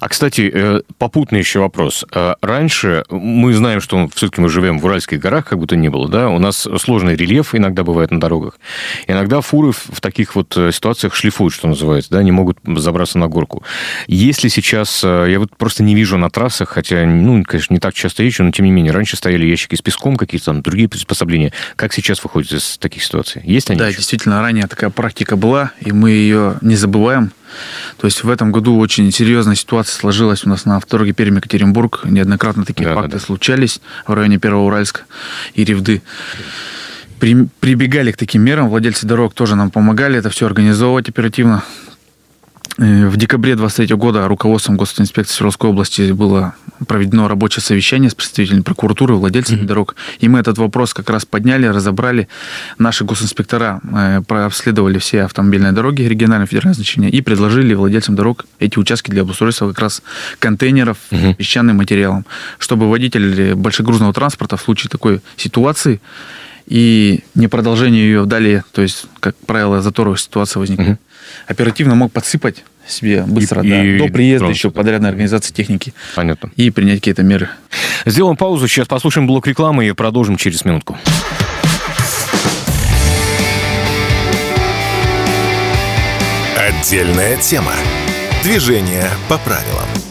А, 0.00 0.08
кстати, 0.08 0.50
э, 0.52 0.80
попутный 0.98 1.40
еще 1.40 1.60
вопрос. 1.60 2.04
Э, 2.12 2.34
раньше 2.40 3.04
мы 3.10 3.52
знаем, 3.54 3.80
что 3.80 4.08
все-таки 4.14 4.40
мы 4.40 4.48
живем 4.48 4.78
в 4.78 4.84
Уральских 4.84 5.20
горах, 5.20 5.46
как 5.46 5.58
будто 5.58 5.76
не 5.76 5.88
было, 5.88 6.08
да? 6.08 6.28
У 6.28 6.38
нас 6.38 6.66
сложный 6.78 7.16
рельеф 7.16 7.54
иногда 7.54 7.84
бывает 7.84 8.10
на 8.10 8.20
дорогах. 8.20 8.58
Иногда 9.06 9.40
фуры 9.40 9.72
в 9.72 10.00
таких 10.00 10.34
вот 10.34 10.56
э, 10.56 10.72
ситуациях 10.72 11.14
шлифуют, 11.14 11.54
что 11.54 11.68
называется, 11.68 12.10
да, 12.10 12.22
не 12.22 12.32
могут 12.32 12.58
забраться 12.64 13.18
на 13.18 13.28
горку. 13.28 13.62
Если 14.06 14.48
сейчас, 14.48 15.02
я 15.02 15.38
вот 15.38 15.56
просто 15.56 15.82
не 15.82 15.94
вижу 15.94 16.18
на 16.18 16.30
трассах, 16.30 16.70
хотя, 16.70 17.04
ну, 17.04 17.42
конечно, 17.44 17.74
не 17.74 17.80
так 17.80 17.94
часто 17.94 18.22
езжу, 18.22 18.44
но 18.44 18.50
тем 18.50 18.66
не 18.66 18.72
менее, 18.72 18.92
раньше 18.92 19.16
стояли 19.16 19.46
ящики 19.46 19.74
с 19.74 19.82
песком, 19.82 20.16
какие-то 20.16 20.46
там 20.46 20.62
другие 20.62 20.88
приспособления. 20.88 21.52
Как 21.76 21.92
сейчас 21.92 22.22
выходит 22.22 22.52
из 22.52 22.78
таких 22.78 23.02
ситуаций? 23.02 23.42
Есть 23.44 23.70
они? 23.70 23.78
Да, 23.78 23.88
еще? 23.88 23.98
действительно, 23.98 24.40
ранее 24.40 24.66
такая 24.66 24.90
практика 24.90 25.36
была, 25.36 25.72
и 25.80 25.92
мы 25.92 26.10
ее 26.10 26.56
не 26.60 26.76
забываем. 26.76 27.32
То 27.98 28.06
есть 28.06 28.24
в 28.24 28.30
этом 28.30 28.52
году 28.52 28.78
очень 28.78 29.10
серьезная 29.12 29.56
ситуация 29.56 29.98
сложилась 29.98 30.44
у 30.44 30.48
нас 30.48 30.64
на 30.64 30.76
автодороге 30.76 31.12
Пермь-Екатеринбург. 31.12 32.02
Неоднократно 32.04 32.64
такие 32.64 32.88
да, 32.88 32.94
факты 32.94 33.12
да. 33.12 33.18
случались 33.18 33.80
в 34.06 34.12
районе 34.12 34.38
Первоуральска 34.38 35.02
и 35.54 35.64
Ревды. 35.64 36.02
При, 37.18 37.48
прибегали 37.60 38.12
к 38.12 38.16
таким 38.16 38.42
мерам, 38.42 38.68
владельцы 38.68 39.06
дорог 39.06 39.34
тоже 39.34 39.56
нам 39.56 39.70
помогали 39.70 40.18
это 40.18 40.30
все 40.30 40.46
организовывать 40.46 41.08
оперативно. 41.08 41.64
Э, 42.78 43.08
в 43.08 43.16
декабре 43.16 43.56
2023 43.56 43.96
года 43.96 44.28
руководством 44.28 44.76
Госинспекции 44.76 45.34
Свердловской 45.34 45.70
области 45.70 46.12
было 46.12 46.54
проведено 46.86 47.26
рабочее 47.26 47.60
совещание 47.60 48.08
с 48.08 48.14
представителями 48.14 48.62
прокуратуры, 48.62 49.14
владельцами 49.14 49.62
mm-hmm. 49.62 49.66
дорог. 49.66 49.96
И 50.20 50.28
мы 50.28 50.38
этот 50.38 50.58
вопрос 50.58 50.94
как 50.94 51.10
раз 51.10 51.24
подняли, 51.24 51.66
разобрали. 51.66 52.28
Наши 52.78 53.04
госинспектора 53.04 53.80
э, 53.92 54.22
прообследовали 54.26 54.98
все 54.98 55.22
автомобильные 55.22 55.72
дороги 55.72 56.02
регионального 56.02 56.46
федерального 56.46 56.76
значения 56.76 57.10
и 57.10 57.20
предложили 57.20 57.74
владельцам 57.74 58.14
дорог 58.14 58.46
эти 58.60 58.78
участки 58.78 59.10
для 59.10 59.22
обустройства 59.22 59.68
как 59.68 59.80
раз 59.80 60.02
контейнеров 60.38 60.98
mm-hmm. 61.10 61.34
песчаным 61.34 61.78
материалом, 61.78 62.26
чтобы 62.58 62.88
водитель 62.88 63.54
большегрузного 63.56 64.12
транспорта 64.12 64.56
в 64.56 64.62
случае 64.62 64.88
такой 64.88 65.20
ситуации 65.36 66.00
и 66.68 67.24
не 67.34 67.48
продолжение 67.48 68.02
ее 68.02 68.26
далее, 68.26 68.62
то 68.72 68.82
есть, 68.82 69.06
как 69.20 69.34
правило, 69.46 69.80
заторовая 69.80 70.18
ситуация 70.18 70.60
возникает. 70.60 70.90
Угу. 70.90 70.98
Оперативно 71.46 71.94
мог 71.94 72.12
подсыпать 72.12 72.64
себе 72.86 73.22
быстро, 73.22 73.62
и, 73.62 73.70
да, 73.70 73.84
и, 73.84 73.98
до 73.98 74.08
приезда 74.08 74.38
тронуться, 74.40 74.58
еще 74.58 74.70
подрядной 74.70 75.10
организации 75.10 75.52
техники. 75.52 75.94
Понятно. 76.14 76.50
И 76.56 76.70
принять 76.70 76.98
какие-то 76.98 77.22
меры. 77.22 77.48
Сделаем 78.06 78.36
паузу, 78.36 78.68
сейчас 78.68 78.86
послушаем 78.86 79.26
блок 79.26 79.46
рекламы 79.46 79.88
и 79.88 79.92
продолжим 79.92 80.36
через 80.36 80.64
минутку. 80.64 80.96
Отдельная 86.56 87.36
тема. 87.38 87.72
Движение 88.42 89.10
по 89.28 89.38
правилам. 89.38 90.07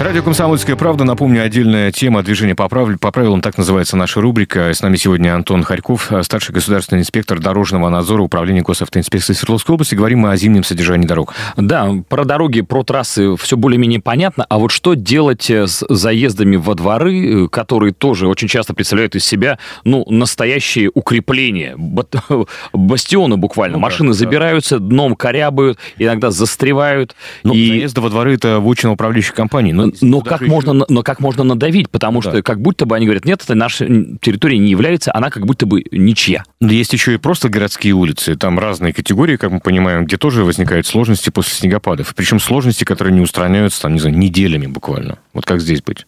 Радио 0.00 0.24
«Комсомольская 0.24 0.74
правда». 0.74 1.04
Напомню, 1.04 1.44
отдельная 1.44 1.92
тема 1.92 2.24
движения 2.24 2.56
по, 2.56 2.68
прав... 2.68 2.98
по 2.98 3.12
правилам, 3.12 3.40
так 3.40 3.56
называется 3.56 3.96
наша 3.96 4.20
рубрика. 4.20 4.74
С 4.74 4.82
нами 4.82 4.96
сегодня 4.96 5.36
Антон 5.36 5.62
Харьков, 5.62 6.10
старший 6.22 6.52
государственный 6.52 7.02
инспектор 7.02 7.38
дорожного 7.38 7.88
надзора 7.88 8.22
Управления 8.22 8.62
госавтоинспекции 8.62 9.34
Свердловской 9.34 9.74
области. 9.74 9.94
Говорим 9.94 10.20
мы 10.20 10.32
о 10.32 10.36
зимнем 10.36 10.64
содержании 10.64 11.06
дорог. 11.06 11.32
Да, 11.56 11.92
про 12.08 12.24
дороги, 12.24 12.62
про 12.62 12.82
трассы 12.82 13.36
все 13.36 13.56
более-менее 13.56 14.00
понятно. 14.00 14.44
А 14.48 14.58
вот 14.58 14.72
что 14.72 14.94
делать 14.94 15.48
э, 15.48 15.68
с 15.68 15.86
заездами 15.88 16.56
во 16.56 16.74
дворы, 16.74 17.44
э, 17.44 17.48
которые 17.48 17.92
тоже 17.92 18.26
очень 18.26 18.48
часто 18.48 18.74
представляют 18.74 19.14
из 19.14 19.24
себя, 19.24 19.60
ну, 19.84 20.04
настоящие 20.10 20.90
укрепления, 20.92 21.76
бастионы 22.72 23.36
буквально. 23.36 23.76
Ну, 23.76 23.82
Машины 23.82 24.08
да, 24.08 24.14
забираются, 24.14 24.80
дном 24.80 25.14
корябают, 25.14 25.78
иногда 25.98 26.32
застревают. 26.32 27.14
Ну, 27.44 27.54
и... 27.54 27.68
заезды 27.68 28.00
во 28.00 28.10
дворы– 28.10 28.34
это 28.34 28.58
вотчина 28.58 28.92
управляющей 28.92 29.32
компании. 29.32 29.70
Но 29.70 29.84
но, 30.00 30.20
как 30.20 30.40
можно, 30.42 30.84
но 30.88 31.02
как 31.02 31.20
можно 31.20 31.44
надавить? 31.44 31.90
Потому 31.90 32.20
да. 32.22 32.30
что 32.30 32.42
как 32.42 32.60
будто 32.60 32.86
бы 32.86 32.96
они 32.96 33.06
говорят, 33.06 33.24
нет, 33.24 33.42
это 33.42 33.54
наша 33.54 33.86
территория 34.20 34.58
не 34.58 34.70
является, 34.70 35.14
она 35.14 35.30
как 35.30 35.46
будто 35.46 35.66
бы 35.66 35.84
ничья. 35.90 36.44
Есть 36.60 36.92
еще 36.92 37.14
и 37.14 37.16
просто 37.16 37.48
городские 37.48 37.94
улицы. 37.94 38.36
Там 38.36 38.58
разные 38.58 38.92
категории, 38.92 39.36
как 39.36 39.50
мы 39.50 39.60
понимаем, 39.60 40.06
где 40.06 40.16
тоже 40.16 40.44
возникают 40.44 40.86
сложности 40.86 41.30
после 41.30 41.54
снегопадов. 41.54 42.14
Причем 42.14 42.40
сложности, 42.40 42.84
которые 42.84 43.14
не 43.14 43.20
устраняются, 43.20 43.82
там, 43.82 43.94
не 43.94 44.00
знаю, 44.00 44.16
неделями 44.16 44.66
буквально. 44.66 45.18
Вот 45.32 45.46
как 45.46 45.60
здесь 45.60 45.82
быть? 45.82 46.06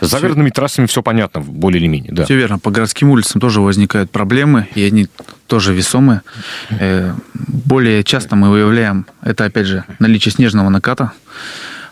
С 0.00 0.06
загородными 0.06 0.50
трассами 0.50 0.86
все 0.86 1.02
понятно, 1.02 1.40
более 1.40 1.80
или 1.80 1.88
менее, 1.88 2.12
да. 2.12 2.24
Все 2.24 2.36
верно. 2.36 2.58
По 2.58 2.70
городским 2.70 3.10
улицам 3.10 3.40
тоже 3.40 3.60
возникают 3.60 4.10
проблемы, 4.10 4.68
и 4.74 4.84
они 4.84 5.08
тоже 5.48 5.74
весомые. 5.74 6.22
Э, 6.70 7.14
более 7.34 8.04
часто 8.04 8.36
мы 8.36 8.50
выявляем, 8.50 9.06
это 9.22 9.44
опять 9.44 9.66
же, 9.66 9.84
наличие 9.98 10.32
снежного 10.32 10.68
наката. 10.68 11.12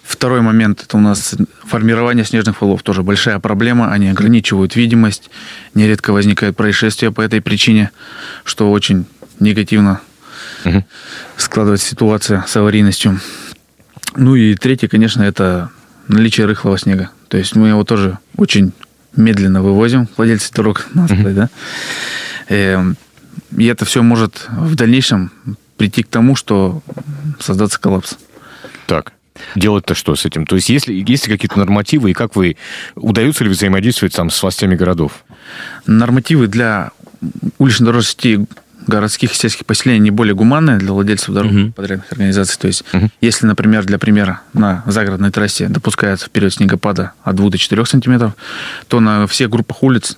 Второй 0.07 0.41
момент– 0.41 0.83
это 0.85 0.97
у 0.97 1.01
нас 1.01 1.35
формирование 1.65 2.25
снежных 2.25 2.63
валов. 2.63 2.83
Тоже 2.83 3.03
большая 3.03 3.41
проблема. 3.41 3.93
Они 3.93 4.09
ограничивают 4.09 4.77
видимость. 4.77 5.31
Нередко 5.75 6.13
возникают 6.13 6.57
происшествия 6.57 7.11
по 7.11 7.21
этой 7.21 7.41
причине, 7.41 7.91
что 8.45 8.71
очень 8.71 9.07
негативно 9.41 10.01
угу. 10.65 10.85
складывается 11.37 11.89
ситуация 11.89 12.45
с 12.47 12.57
аварийностью. 12.57 13.21
Ну 14.15 14.37
и 14.37 14.55
третье, 14.55 14.87
конечно, 14.87 15.23
это 15.23 15.71
наличие 16.07 16.47
рыхлого 16.47 16.79
снега. 16.79 17.11
То 17.29 17.37
есть 17.37 17.57
мы 17.57 17.69
его 17.69 17.83
тоже 17.83 18.19
очень 18.37 18.73
медленно 19.17 19.61
вывозим, 19.61 20.09
владельцы 20.17 20.53
дорог, 20.55 20.87
надо 20.95 21.15
сказать, 21.15 21.35
да. 21.35 21.51
Эм, 22.49 22.97
и 23.57 23.67
это 23.67 23.85
все 23.85 24.03
может 24.03 24.47
в 24.49 24.77
дальнейшем 24.77 25.33
прийти 25.77 26.05
к 26.05 26.09
тому, 26.09 26.37
что 26.37 26.83
создаться 27.41 27.81
коллапс. 27.81 28.17
Так, 28.87 29.13
Делать-то 29.55 29.95
что 29.95 30.15
с 30.17 30.25
этим? 30.25 30.47
То 30.47 30.57
есть, 30.57 30.69
если 30.69 30.93
есть 31.07 31.27
какие-то 31.27 31.59
нормативы, 31.59 32.11
и 32.11 32.15
как 32.15 32.37
вы, 32.37 32.57
удается 32.95 33.45
ли 33.45 33.51
взаимодействовать 33.51 34.15
там 34.15 34.31
с 34.31 34.43
властями 34.43 34.75
городов? 34.75 35.25
Нормативы 35.87 36.47
для 36.47 36.91
уличной 37.59 37.87
дорожной 37.87 38.11
сети 38.11 38.47
городских 38.87 39.33
и 39.33 39.35
сельских 39.35 39.67
поселений 39.67 40.01
не 40.01 40.11
более 40.11 40.35
гуманные 40.35 40.79
для 40.79 40.93
владельцев 40.93 41.35
дорог 41.35 41.53
uh-huh. 41.53 41.73
подрядных 41.73 42.13
организаций. 42.13 42.57
То 42.61 42.67
есть, 42.69 42.85
uh-huh. 42.93 43.09
если, 43.21 43.47
например, 43.47 43.85
для 43.85 43.99
примера, 43.99 44.43
на 44.53 44.85
загородной 44.87 45.31
трассе 45.31 45.69
допускается 45.69 46.27
в 46.27 46.31
период 46.31 46.55
снегопада 46.55 47.13
от 47.23 47.35
2 47.37 47.51
до 47.51 47.59
4 47.59 47.85
сантиметров, 47.87 48.35
то 48.89 49.01
на 49.01 49.27
всех 49.27 49.51
группах 49.51 49.83
улиц 49.83 50.17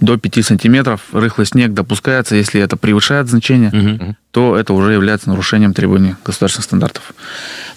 до 0.00 0.16
5 0.16 0.44
сантиметров 0.44 1.02
рыхлый 1.12 1.46
снег 1.46 1.72
допускается. 1.72 2.36
Если 2.36 2.60
это 2.60 2.76
превышает 2.76 3.28
значение, 3.28 3.70
uh-huh. 3.70 4.14
то 4.30 4.56
это 4.56 4.72
уже 4.72 4.92
является 4.92 5.28
нарушением 5.28 5.74
требований 5.74 6.14
государственных 6.24 6.64
стандартов 6.64 7.12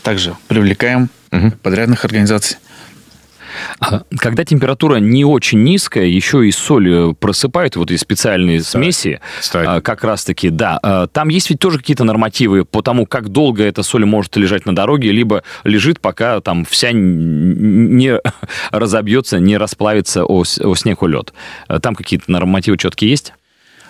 также 0.08 0.38
привлекаем 0.48 1.10
угу. 1.34 1.52
подрядных 1.62 2.06
организаций. 2.06 2.56
А 3.80 4.02
когда 4.18 4.44
температура 4.44 4.98
не 4.98 5.26
очень 5.26 5.64
низкая, 5.64 6.06
еще 6.06 6.48
и 6.48 6.52
соль 6.52 7.14
просыпают, 7.16 7.76
вот 7.76 7.92
эти 7.92 8.00
специальные 8.00 8.62
смеси, 8.64 9.20
да, 9.54 9.82
как 9.82 10.04
раз-таки, 10.04 10.50
да. 10.50 10.80
А, 10.82 11.08
там 11.08 11.30
есть 11.30 11.50
ведь 11.50 11.60
тоже 11.60 11.78
какие-то 11.78 12.04
нормативы 12.04 12.66
по 12.66 12.82
тому, 12.82 13.06
как 13.06 13.30
долго 13.30 13.64
эта 13.64 13.84
соль 13.84 14.06
может 14.06 14.36
лежать 14.38 14.66
на 14.66 14.76
дороге, 14.76 15.12
либо 15.12 15.44
лежит, 15.64 16.00
пока 16.00 16.42
там 16.42 16.66
вся 16.66 16.92
не 16.92 18.20
разобьется, 18.72 19.40
не 19.40 19.58
расплавится 19.58 20.26
о, 20.26 20.42
о 20.42 20.76
снег, 20.76 21.04
о 21.04 21.08
лед. 21.08 21.34
Там 21.82 21.96
какие-то 21.96 22.32
нормативы 22.32 22.78
четкие 22.78 23.12
есть? 23.12 23.34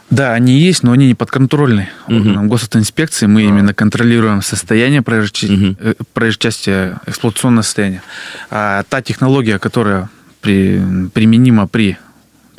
Да, 0.09 0.33
они 0.33 0.57
есть, 0.57 0.83
но 0.83 0.93
они 0.93 1.07
не 1.07 1.15
подконтрольны 1.15 1.89
органам 2.07 2.45
угу. 2.45 2.53
госавтоинспекции. 2.53 3.25
Мы 3.25 3.41
а. 3.41 3.45
именно 3.45 3.73
контролируем 3.73 4.41
состояние 4.41 5.01
проезжей, 5.01 5.73
угу. 5.73 5.95
проезжей 6.13 6.39
части, 6.39 6.95
эксплуатационное 7.05 7.63
состояние. 7.63 8.01
А 8.49 8.83
та 8.83 9.01
технология, 9.01 9.59
которая 9.59 10.09
при, 10.41 10.81
применима 11.13 11.67
при 11.67 11.97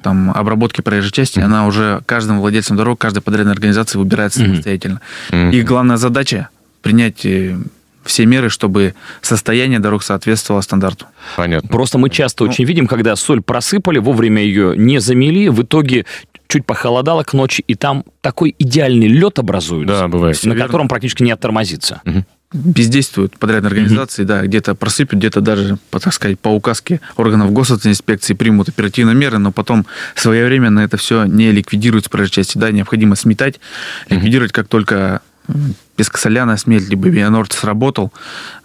там, 0.03 0.31
обработки 0.31 0.81
проезжей 0.81 1.11
части, 1.11 1.39
mm-hmm. 1.39 1.45
она 1.45 1.67
уже 1.67 2.03
каждым 2.07 2.39
владельцем 2.39 2.77
дорог, 2.77 3.01
каждой 3.01 3.21
подрядной 3.21 3.53
организации 3.53 3.99
выбирается 3.99 4.41
mm-hmm. 4.41 4.47
самостоятельно. 4.47 5.01
Mm-hmm. 5.31 5.55
Их 5.55 5.65
главная 5.65 5.97
задача 5.97 6.49
принять 6.83 7.25
э, 7.27 7.57
все 8.05 8.27
меры, 8.27 8.49
чтобы 8.49 8.95
состояние 9.23 9.81
дорог 9.81 10.03
соответствовало 10.03 10.61
стандарту. 10.61 11.07
Понятно. 11.37 11.69
Просто 11.69 11.99
мы 11.99 12.11
часто 12.11 12.45
ну, 12.45 12.51
очень 12.51 12.65
видим, 12.65 12.87
когда 12.87 13.17
соль 13.17 13.43
просыпали, 13.43 13.99
вовремя 13.99 14.43
ее 14.43 14.77
не 14.77 15.01
замели, 15.01 15.49
в 15.49 15.63
итоге 15.63 16.07
чуть 16.49 16.67
похолодало 16.67 17.23
к 17.23 17.35
ночи, 17.35 17.63
и 17.67 17.75
там 17.75 18.05
такой 18.21 18.55
идеальный 18.59 19.07
лед 19.07 19.39
образуется, 19.39 20.01
да, 20.01 20.09
бывает. 20.09 20.43
на 20.45 20.57
котором 20.57 20.89
практически 20.89 21.23
не 21.23 21.31
оттормозится. 21.31 22.01
Угу 22.05 22.25
бездействуют 22.51 23.39
подрядные 23.39 23.69
организации, 23.69 24.23
mm-hmm. 24.23 24.27
да, 24.27 24.43
где-то 24.43 24.75
просыпят, 24.75 25.19
где-то 25.19 25.43
даже, 25.43 25.79
так 25.91 26.15
сказать, 26.15 26.41
по 26.41 26.49
указке 26.49 27.01
органов 27.17 27.53
госинспекции 27.53 28.33
примут 28.33 28.71
оперативные 28.71 29.15
меры, 29.15 29.37
но 29.37 29.53
потом 29.53 29.85
своевременно 30.15 30.81
это 30.81 30.97
все 30.97 31.25
не 31.25 31.53
ликвидируется 31.53 32.09
проезжей 32.09 32.33
части, 32.33 32.57
да, 32.57 32.71
необходимо 32.71 33.17
сметать, 33.17 33.57
mm-hmm. 33.57 34.15
ликвидировать 34.15 34.53
как 34.53 34.67
только 34.67 35.21
пескосоляная 35.97 36.57
смель, 36.57 36.87
либо 36.89 37.09
Бионорд 37.09 37.53
сработал, 37.53 38.13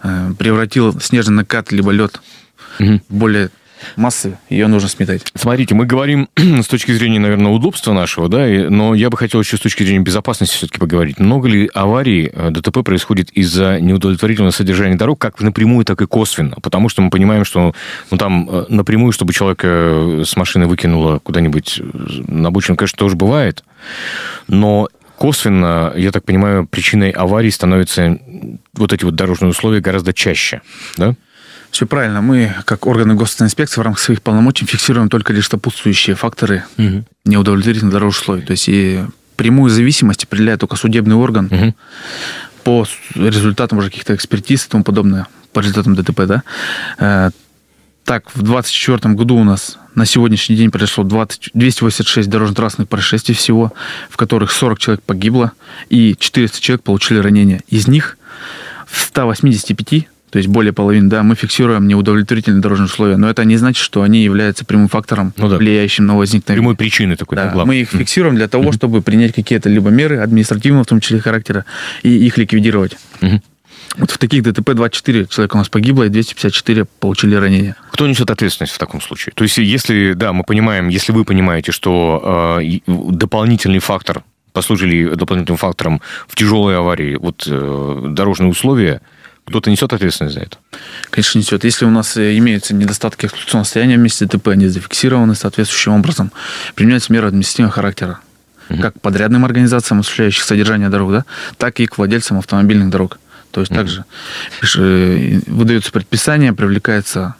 э, 0.02 0.32
превратил 0.38 0.98
снежный 1.00 1.34
накат, 1.34 1.72
либо 1.72 1.90
лед 1.90 2.20
в 2.78 3.00
более 3.08 3.50
массы, 3.96 4.38
ее 4.48 4.66
нужно 4.66 4.88
сметать. 4.88 5.22
Смотрите, 5.34 5.74
мы 5.74 5.86
говорим 5.86 6.28
с 6.36 6.66
точки 6.66 6.92
зрения, 6.92 7.18
наверное, 7.18 7.52
удобства 7.52 7.92
нашего, 7.92 8.28
да, 8.28 8.46
но 8.70 8.94
я 8.94 9.10
бы 9.10 9.16
хотел 9.16 9.40
еще 9.40 9.56
с 9.56 9.60
точки 9.60 9.82
зрения 9.82 10.00
безопасности 10.00 10.56
все-таки 10.56 10.78
поговорить. 10.78 11.18
Много 11.18 11.48
ли 11.48 11.70
аварий 11.74 12.30
э, 12.32 12.50
ДТП 12.50 12.82
происходит 12.84 13.30
из-за 13.30 13.80
неудовлетворительного 13.80 14.52
содержания 14.52 14.96
дорог, 14.96 15.18
как 15.18 15.40
напрямую, 15.40 15.84
так 15.84 16.00
и 16.02 16.06
косвенно? 16.06 16.56
Потому 16.62 16.88
что 16.88 17.02
мы 17.02 17.10
понимаем, 17.10 17.44
что 17.44 17.74
ну, 18.10 18.16
там 18.16 18.48
э, 18.50 18.66
напрямую, 18.68 19.12
чтобы 19.12 19.32
человека 19.32 20.22
с 20.24 20.36
машины 20.36 20.66
выкинуло 20.66 21.18
куда-нибудь 21.18 21.80
на 21.82 22.48
обочину, 22.48 22.76
конечно, 22.76 22.98
тоже 22.98 23.16
бывает, 23.16 23.64
но 24.48 24.88
косвенно, 25.16 25.92
я 25.96 26.10
так 26.10 26.24
понимаю, 26.24 26.66
причиной 26.66 27.10
аварий 27.10 27.50
становятся 27.50 28.18
вот 28.74 28.92
эти 28.92 29.04
вот 29.04 29.14
дорожные 29.14 29.50
условия 29.50 29.80
гораздо 29.80 30.12
чаще, 30.12 30.60
да? 30.96 31.14
Все 31.74 31.88
правильно. 31.88 32.22
Мы, 32.22 32.54
как 32.66 32.86
органы 32.86 33.14
госинспекции, 33.14 33.80
в 33.80 33.82
рамках 33.82 34.00
своих 34.00 34.22
полномочий 34.22 34.64
фиксируем 34.64 35.08
только 35.08 35.32
лишь 35.32 35.48
сопутствующие 35.48 36.14
факторы 36.14 36.62
угу. 36.78 37.04
неудовлетворительных 37.24 37.92
дорожных 37.92 38.22
условий. 38.22 38.42
То 38.42 38.52
есть 38.52 38.68
и 38.68 39.00
прямую 39.34 39.70
зависимость 39.70 40.22
определяет 40.22 40.60
только 40.60 40.76
судебный 40.76 41.16
орган 41.16 41.46
угу. 41.46 41.74
по 42.62 42.86
результатам 43.16 43.78
уже 43.78 43.90
каких-то 43.90 44.14
экспертиз 44.14 44.66
и 44.66 44.68
тому 44.68 44.84
подобное, 44.84 45.26
по 45.52 45.58
результатам 45.58 45.96
ДТП, 45.96 46.26
да. 46.26 46.42
Э, 46.98 47.30
так, 48.04 48.28
в 48.28 48.42
2024 48.42 49.12
году 49.16 49.34
у 49.34 49.42
нас 49.42 49.76
на 49.96 50.06
сегодняшний 50.06 50.54
день 50.54 50.70
произошло 50.70 51.02
20, 51.02 51.50
286 51.54 52.30
дорожно-транспортных 52.30 52.88
происшествий 52.88 53.34
всего, 53.34 53.72
в 54.10 54.16
которых 54.16 54.52
40 54.52 54.78
человек 54.78 55.02
погибло 55.02 55.50
и 55.88 56.14
400 56.16 56.60
человек 56.60 56.84
получили 56.84 57.18
ранения. 57.18 57.62
Из 57.66 57.88
них 57.88 58.16
в 58.86 59.00
185 59.00 60.06
то 60.34 60.38
есть 60.38 60.48
более 60.48 60.72
половины, 60.72 61.08
да, 61.08 61.22
мы 61.22 61.36
фиксируем 61.36 61.86
неудовлетворительные 61.86 62.60
дорожные 62.60 62.86
условия, 62.86 63.16
но 63.16 63.30
это 63.30 63.44
не 63.44 63.56
значит, 63.56 63.80
что 63.80 64.02
они 64.02 64.24
являются 64.24 64.64
прямым 64.64 64.88
фактором, 64.88 65.32
ну, 65.36 65.48
да. 65.48 65.58
влияющим 65.58 66.06
на 66.06 66.16
возникновение. 66.16 66.60
Прямой 66.60 66.74
причиной 66.74 67.14
такой, 67.14 67.36
да, 67.36 67.52
Мы 67.64 67.76
их 67.76 67.90
фиксируем 67.90 68.34
для 68.34 68.48
того, 68.48 68.72
чтобы 68.72 69.00
принять 69.00 69.32
какие-то 69.32 69.68
либо 69.68 69.90
меры 69.90 70.18
административного, 70.18 70.82
в 70.82 70.88
том 70.88 70.98
числе 70.98 71.20
характера, 71.20 71.66
и 72.02 72.08
их 72.08 72.36
ликвидировать. 72.36 72.96
Вот 73.96 74.10
в 74.10 74.18
таких 74.18 74.42
ДТП 74.42 74.72
24 74.72 75.26
человека 75.26 75.54
у 75.54 75.58
нас 75.58 75.68
погибло, 75.68 76.02
и 76.02 76.08
254 76.08 76.86
получили 76.98 77.36
ранения. 77.36 77.76
Кто 77.92 78.08
несет 78.08 78.28
ответственность 78.28 78.72
в 78.72 78.78
таком 78.78 79.00
случае? 79.00 79.34
То 79.36 79.44
есть, 79.44 79.58
если, 79.58 80.14
да, 80.14 80.32
мы 80.32 80.42
понимаем, 80.42 80.88
если 80.88 81.12
вы 81.12 81.24
понимаете, 81.24 81.70
что 81.70 82.58
э, 82.58 82.80
дополнительный 82.88 83.78
фактор, 83.78 84.24
послужили 84.52 85.14
дополнительным 85.14 85.58
фактором 85.58 86.00
в 86.26 86.34
тяжелой 86.34 86.76
аварии, 86.76 87.14
вот 87.14 87.44
э, 87.46 88.06
дорожные 88.08 88.50
условия, 88.50 89.00
кто-то 89.46 89.70
несет 89.70 89.92
ответственность 89.92 90.36
за 90.36 90.42
это? 90.42 90.58
Конечно, 91.10 91.38
несет. 91.38 91.64
Если 91.64 91.84
у 91.84 91.90
нас 91.90 92.16
э, 92.16 92.36
имеются 92.38 92.74
недостатки 92.74 93.26
эксплуатационного 93.26 93.64
состояния 93.64 93.96
вместе 93.96 94.24
ДТП, 94.24 94.48
они 94.48 94.68
зафиксированы 94.68 95.34
соответствующим 95.34 95.92
образом, 95.92 96.32
применяются 96.74 97.12
меры 97.12 97.28
административного 97.28 97.72
характера. 97.72 98.20
Угу. 98.70 98.80
Как 98.80 99.00
подрядным 99.00 99.44
организациям, 99.44 100.00
осуществляющих 100.00 100.44
содержание 100.44 100.88
дорог, 100.88 101.12
да, 101.12 101.24
так 101.58 101.80
и 101.80 101.86
к 101.86 101.98
владельцам 101.98 102.38
автомобильных 102.38 102.88
дорог. 102.88 103.18
То 103.50 103.60
есть 103.60 103.70
mm 103.70 103.76
также 103.76 104.04
э, 104.78 105.40
выдаются 105.46 105.92
предписания, 105.92 106.52
привлекается 106.52 107.34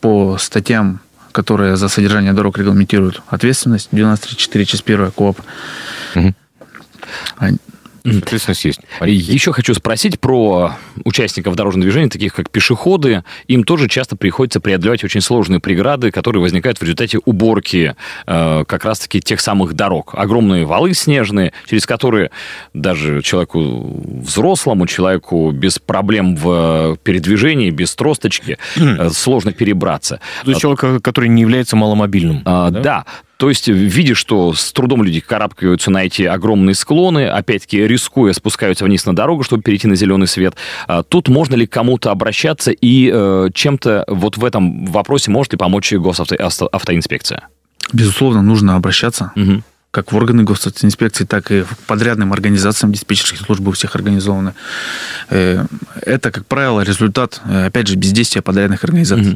по 0.00 0.38
статьям, 0.38 1.00
которые 1.32 1.76
за 1.76 1.88
содержание 1.88 2.32
дорог 2.32 2.56
регламентируют 2.56 3.22
ответственность, 3.26 3.88
93.4, 3.90 4.64
часть 4.64 4.84
1 4.86 5.10
КОАП. 5.10 5.40
mm 6.14 6.34
Ответственность 8.04 8.64
есть. 8.64 8.80
Еще 9.00 9.52
хочу 9.52 9.74
спросить 9.74 10.18
про 10.18 10.72
участников 11.04 11.54
дорожного 11.54 11.84
движения, 11.84 12.08
таких 12.08 12.34
как 12.34 12.50
пешеходы. 12.50 13.24
Им 13.46 13.64
тоже 13.64 13.88
часто 13.88 14.16
приходится 14.16 14.60
преодолевать 14.60 15.04
очень 15.04 15.20
сложные 15.20 15.60
преграды, 15.60 16.10
которые 16.10 16.42
возникают 16.42 16.78
в 16.78 16.82
результате 16.82 17.18
уборки 17.24 17.94
э, 18.26 18.64
как 18.66 18.84
раз-таки 18.84 19.20
тех 19.20 19.40
самых 19.40 19.74
дорог. 19.74 20.14
Огромные 20.14 20.64
валы 20.64 20.94
снежные, 20.94 21.52
через 21.68 21.86
которые 21.86 22.30
даже 22.74 23.22
человеку 23.22 24.02
взрослому, 24.04 24.86
человеку 24.86 25.50
без 25.52 25.78
проблем 25.78 26.36
в 26.36 26.96
передвижении, 27.02 27.70
без 27.70 27.94
тросточки, 27.94 28.58
э, 28.76 29.10
сложно 29.10 29.52
перебраться. 29.52 30.20
То 30.44 30.50
есть 30.50 30.60
человек, 30.60 31.02
который 31.02 31.28
не 31.28 31.42
является 31.42 31.76
маломобильным. 31.76 32.42
А, 32.44 32.70
да? 32.70 32.80
да. 32.80 33.04
То 33.42 33.48
есть, 33.48 33.66
видя, 33.66 34.14
что 34.14 34.54
с 34.54 34.72
трудом 34.72 35.02
люди 35.02 35.18
карабкаются 35.18 35.90
на 35.90 36.04
эти 36.04 36.22
огромные 36.22 36.76
склоны, 36.76 37.26
опять-таки 37.26 37.84
рискуя 37.88 38.34
спускаются 38.34 38.84
вниз 38.84 39.04
на 39.04 39.16
дорогу, 39.16 39.42
чтобы 39.42 39.64
перейти 39.64 39.88
на 39.88 39.96
зеленый 39.96 40.28
свет, 40.28 40.54
а, 40.86 41.02
тут 41.02 41.26
можно 41.26 41.56
ли 41.56 41.66
кому-то 41.66 42.12
обращаться 42.12 42.70
и 42.70 43.10
э, 43.12 43.48
чем-то 43.52 44.04
вот 44.06 44.36
в 44.36 44.44
этом 44.44 44.86
вопросе 44.86 45.32
может 45.32 45.54
ли 45.54 45.58
помочь 45.58 45.92
госавтоинспекция? 45.92 47.48
Безусловно, 47.92 48.42
нужно 48.42 48.76
обращаться. 48.76 49.32
Угу 49.34 49.64
как 49.90 50.10
в 50.10 50.16
органы 50.16 50.42
госинспекции, 50.42 51.24
так 51.26 51.50
и 51.52 51.64
подрядным 51.86 52.32
организациям 52.32 52.92
диспетчерские 52.92 53.44
службы 53.44 53.68
у 53.68 53.72
всех 53.72 53.94
организованы. 53.94 54.54
Э, 55.28 55.66
это, 56.00 56.30
как 56.30 56.46
правило, 56.46 56.80
результат, 56.80 57.42
э, 57.44 57.66
опять 57.66 57.88
же, 57.88 57.96
бездействия 57.96 58.40
подрядных 58.40 58.84
организаций. 58.84 59.34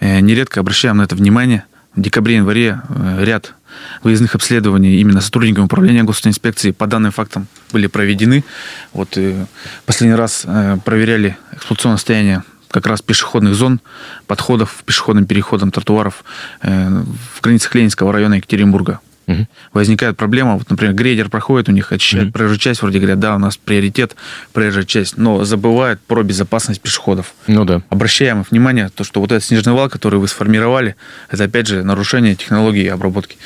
Угу. 0.00 0.06
Нередко 0.20 0.60
обращаем 0.60 0.98
на 0.98 1.02
это 1.02 1.16
внимание– 1.16 1.64
декабре-январе 1.96 2.80
э, 2.88 3.24
ряд 3.24 3.54
выездных 4.02 4.34
обследований 4.34 5.00
именно 5.00 5.20
сотрудниками 5.20 5.64
управления 5.64 6.02
госинспекции 6.02 6.70
по 6.70 6.86
данным 6.86 7.12
фактам 7.12 7.46
были 7.72 7.86
проведены. 7.86 8.44
Вот 8.92 9.16
э, 9.16 9.46
последний 9.84 10.16
раз 10.16 10.44
э, 10.46 10.78
проверяли 10.84 11.36
эксплуатационное 11.52 11.98
состояние 11.98 12.42
как 12.70 12.86
раз 12.86 13.00
пешеходных 13.00 13.54
зон, 13.54 13.80
подходов 14.26 14.82
пешеходным 14.84 15.24
переходам, 15.24 15.70
тротуаров 15.70 16.24
в 16.60 17.40
границах 17.40 17.74
Ленинского 17.74 18.12
района 18.12 18.34
Екатеринбурга. 18.34 19.00
Угу. 19.26 19.48
Возникает 19.72 20.16
проблема, 20.16 20.56
вот, 20.56 20.70
например, 20.70 20.94
грейдер 20.94 21.28
проходит 21.28 21.68
у 21.68 21.72
них, 21.72 21.90
очищает 21.90 22.26
угу. 22.26 22.32
проезжую 22.32 22.58
часть, 22.58 22.82
вроде 22.82 22.98
говорят, 22.98 23.18
да, 23.18 23.34
у 23.34 23.38
нас 23.38 23.56
приоритет 23.56 24.16
проезжая 24.52 24.84
часть, 24.84 25.16
но 25.16 25.44
забывают 25.44 26.00
про 26.00 26.22
безопасность 26.22 26.80
пешеходов. 26.80 27.34
Ну 27.46 27.64
да. 27.64 27.82
Обращаем 27.90 28.44
внимание, 28.48 28.88
то, 28.88 29.04
что 29.04 29.20
вот 29.20 29.32
этот 29.32 29.44
снежный 29.44 29.72
вал, 29.72 29.88
который 29.88 30.20
вы 30.20 30.28
сформировали, 30.28 30.96
это 31.30 31.44
опять 31.44 31.66
же 31.66 31.82
нарушение 31.82 32.34
технологии 32.36 32.86
обработки. 32.86 33.36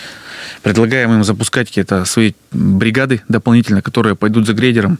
Предлагаем 0.62 1.12
им 1.12 1.24
запускать 1.24 1.68
какие-то 1.68 2.04
свои 2.04 2.32
бригады 2.52 3.22
дополнительно, 3.28 3.80
которые 3.80 4.16
пойдут 4.16 4.46
за 4.46 4.52
грейдером, 4.52 4.98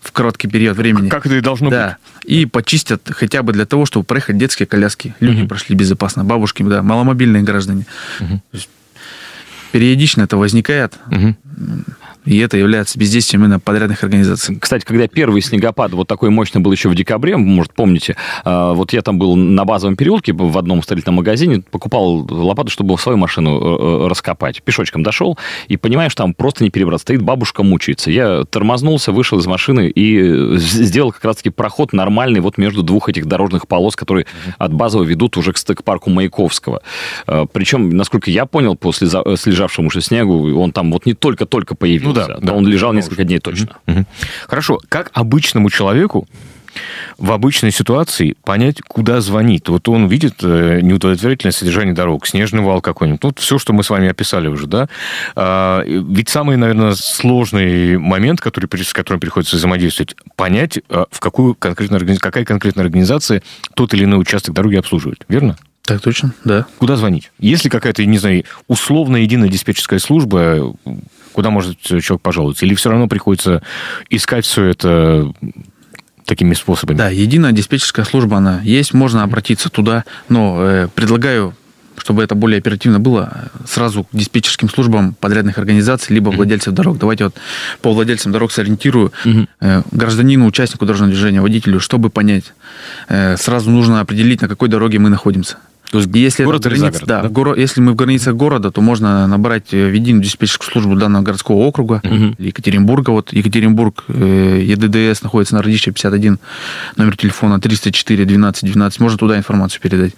в 0.00 0.12
короткий 0.12 0.46
период 0.48 0.76
времени. 0.76 1.08
Как 1.08 1.26
это 1.26 1.36
и 1.36 1.40
должно 1.40 1.68
да. 1.68 1.98
быть. 2.22 2.30
И 2.30 2.46
почистят 2.46 3.02
хотя 3.10 3.42
бы 3.42 3.52
для 3.52 3.66
того, 3.66 3.86
чтобы 3.86 4.04
проехать 4.04 4.38
детские 4.38 4.66
коляски. 4.66 5.14
Люди 5.20 5.40
угу. 5.40 5.48
прошли 5.48 5.74
безопасно, 5.74 6.24
бабушки, 6.24 6.62
да, 6.62 6.82
маломобильные 6.82 7.42
граждане. 7.42 7.86
Угу. 8.20 8.40
Периодично 9.72 10.22
это 10.22 10.36
возникает. 10.36 10.98
Угу. 11.10 11.34
И 12.26 12.38
это 12.38 12.56
является 12.56 12.98
бездействием 12.98 13.44
именно 13.44 13.60
подрядных 13.60 14.02
организаций. 14.02 14.58
Кстати, 14.60 14.84
когда 14.84 15.06
первый 15.06 15.40
снегопад 15.40 15.92
вот 15.92 16.08
такой 16.08 16.30
мощный 16.30 16.60
был 16.60 16.72
еще 16.72 16.88
в 16.88 16.94
декабре, 16.94 17.36
может, 17.36 17.72
помните, 17.72 18.16
а, 18.44 18.74
вот 18.74 18.92
я 18.92 19.02
там 19.02 19.18
был 19.18 19.36
на 19.36 19.64
базовом 19.64 19.96
переулке 19.96 20.32
в 20.32 20.58
одном 20.58 20.82
строительном 20.82 21.16
магазине, 21.16 21.62
покупал 21.70 22.26
лопату, 22.28 22.70
чтобы 22.70 22.98
свою 22.98 23.16
машину 23.16 23.58
э, 23.58 24.04
э, 24.04 24.08
раскопать. 24.08 24.62
Пешочком 24.62 25.02
дошел 25.02 25.38
и 25.68 25.76
понимаешь, 25.76 26.14
там 26.14 26.34
просто 26.34 26.64
не 26.64 26.70
перебраться. 26.70 27.02
Стоит 27.02 27.22
бабушка, 27.22 27.62
мучается. 27.62 28.10
Я 28.10 28.44
тормознулся, 28.44 29.12
вышел 29.12 29.38
из 29.38 29.46
машины 29.46 29.88
и 29.88 30.18
э, 30.18 30.56
сделал 30.58 31.12
как 31.12 31.24
раз-таки 31.24 31.50
проход 31.50 31.92
нормальный 31.92 32.40
вот 32.40 32.58
между 32.58 32.82
двух 32.82 33.08
этих 33.08 33.26
дорожных 33.26 33.68
полос, 33.68 33.94
которые 33.94 34.26
от 34.58 34.72
базового 34.72 35.06
ведут 35.06 35.36
уже 35.36 35.52
к 35.52 35.58
стык-парку 35.58 36.10
Маяковского. 36.10 36.82
Причем, 37.52 37.90
насколько 37.90 38.30
я 38.30 38.46
понял, 38.46 38.74
после 38.74 39.08
слежавшемуся 39.08 40.00
снегу, 40.00 40.58
он 40.58 40.72
там 40.72 40.90
вот 40.90 41.06
не 41.06 41.14
только-только 41.14 41.74
появился. 41.74 42.08
Ну, 42.08 42.15
да, 42.26 42.38
да. 42.40 42.52
Он 42.52 42.66
лежал 42.66 42.92
несколько 42.92 43.24
дней 43.24 43.38
точно. 43.38 43.76
Угу. 43.86 44.04
Хорошо. 44.48 44.80
Как 44.88 45.10
обычному 45.14 45.70
человеку 45.70 46.26
в 47.18 47.32
обычной 47.32 47.70
ситуации 47.70 48.36
понять, 48.44 48.80
куда 48.82 49.20
звонить. 49.20 49.68
Вот 49.68 49.88
он 49.88 50.08
видит 50.08 50.36
э, 50.42 50.80
неудовлетворительное 50.82 51.52
содержание 51.52 51.94
дорог, 51.94 52.26
снежный 52.26 52.60
вал 52.60 52.80
какой-нибудь. 52.80 53.22
Вот 53.24 53.38
все, 53.38 53.58
что 53.58 53.72
мы 53.72 53.82
с 53.82 53.90
вами 53.90 54.08
описали 54.08 54.48
уже, 54.48 54.66
да. 54.66 54.88
А, 55.34 55.82
ведь 55.84 56.28
самый, 56.28 56.56
наверное, 56.56 56.94
сложный 56.94 57.96
момент, 57.96 58.40
который, 58.40 58.68
с 58.82 58.92
которым 58.92 59.20
приходится 59.20 59.56
взаимодействовать, 59.56 60.16
понять, 60.36 60.78
а, 60.88 61.06
в 61.10 61.20
какую 61.20 61.54
конкретно, 61.54 61.98
какая 62.18 62.44
конкретная 62.44 62.84
организация 62.84 63.42
тот 63.74 63.94
или 63.94 64.04
иной 64.04 64.20
участок 64.20 64.54
дороги 64.54 64.76
обслуживает. 64.76 65.24
Верно? 65.28 65.56
Так 65.86 66.00
точно, 66.00 66.34
да. 66.44 66.66
Куда 66.78 66.96
звонить? 66.96 67.30
Если 67.38 67.68
какая-то, 67.68 68.04
не 68.04 68.18
знаю, 68.18 68.44
условная 68.66 69.20
единая 69.20 69.48
диспетчерская 69.48 69.98
служба, 69.98 70.74
куда 71.32 71.50
может 71.50 71.78
человек 71.80 72.20
пожаловаться? 72.20 72.66
Или 72.66 72.74
все 72.74 72.90
равно 72.90 73.06
приходится 73.08 73.62
искать 74.10 74.44
все 74.44 74.64
это 74.64 75.32
такими 76.24 76.54
способами? 76.54 76.96
Да, 76.96 77.08
единая 77.08 77.52
диспетчерская 77.52 78.04
служба, 78.04 78.38
она 78.38 78.60
есть, 78.62 78.94
можно 78.94 79.22
обратиться 79.22 79.68
туда, 79.70 80.04
но 80.28 80.56
э, 80.60 80.88
предлагаю 80.94 81.54
чтобы 81.98 82.22
это 82.22 82.34
более 82.34 82.58
оперативно 82.58 83.00
было, 83.00 83.50
сразу 83.66 84.04
к 84.04 84.08
диспетчерским 84.12 84.68
службам 84.68 85.14
подрядных 85.14 85.58
организаций, 85.58 86.14
либо 86.14 86.28
владельцев 86.30 86.74
дорог. 86.74 86.98
Давайте 86.98 87.24
вот 87.24 87.34
по 87.80 87.92
владельцам 87.92 88.32
дорог 88.32 88.52
сориентирую 88.52 89.12
э, 89.60 89.82
гражданину, 89.90 90.46
участнику 90.46 90.84
дорожного 90.84 91.10
движения, 91.10 91.40
водителю, 91.40 91.80
чтобы 91.80 92.10
понять. 92.10 92.52
Э, 93.08 93.36
сразу 93.36 93.70
нужно 93.70 94.00
определить, 94.00 94.42
на 94.42 94.48
какой 94.48 94.68
дороге 94.68 94.98
мы 94.98 95.08
находимся. 95.08 95.56
То 95.90 95.98
есть, 95.98 96.10
если 96.14 96.44
город 96.44 96.66
это 96.66 96.74
границ, 96.74 97.00
да, 97.00 97.22
да? 97.22 97.28
Горо, 97.28 97.54
если 97.54 97.80
мы 97.80 97.92
в 97.92 97.94
границах 97.94 98.34
города, 98.34 98.70
то 98.70 98.80
можно 98.80 99.26
набрать 99.26 99.72
э, 99.72 99.88
в 99.88 99.92
единую 99.92 100.22
диспетчерскую 100.22 100.70
службу 100.70 100.96
данного 100.96 101.22
городского 101.22 101.56
округа, 101.56 102.00
угу. 102.02 102.34
Екатеринбурга. 102.38 103.10
Вот 103.10 103.32
Екатеринбург, 103.32 104.04
э, 104.08 104.62
ЕДДС 104.64 105.22
находится 105.22 105.54
на 105.54 105.62
Радища 105.62 105.92
51, 105.92 106.38
номер 106.96 107.16
телефона 107.16 107.60
304 107.60 108.24
12 108.24 108.64
12. 108.64 109.00
Можно 109.00 109.18
туда 109.18 109.36
информацию 109.36 109.80
передать. 109.80 110.14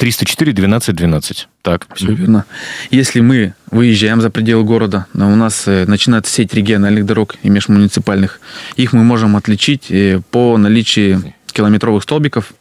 304 0.00 0.52
12 0.52 0.94
12. 0.94 1.48
Так. 1.62 1.86
Все 1.94 2.12
верно. 2.12 2.44
Если 2.90 3.20
мы 3.20 3.54
выезжаем 3.70 4.20
за 4.20 4.30
пределы 4.30 4.64
города, 4.64 5.06
у 5.14 5.18
нас 5.18 5.64
э, 5.66 5.84
начинается 5.86 6.32
сеть 6.32 6.54
региональных 6.54 7.06
дорог 7.06 7.36
и 7.42 7.48
межмуниципальных, 7.48 8.40
их 8.76 8.92
мы 8.92 9.04
можем 9.04 9.36
отличить 9.36 9.92
по 10.30 10.58
наличию 10.58 11.34
километровых 11.54 12.02
столбиков 12.02 12.52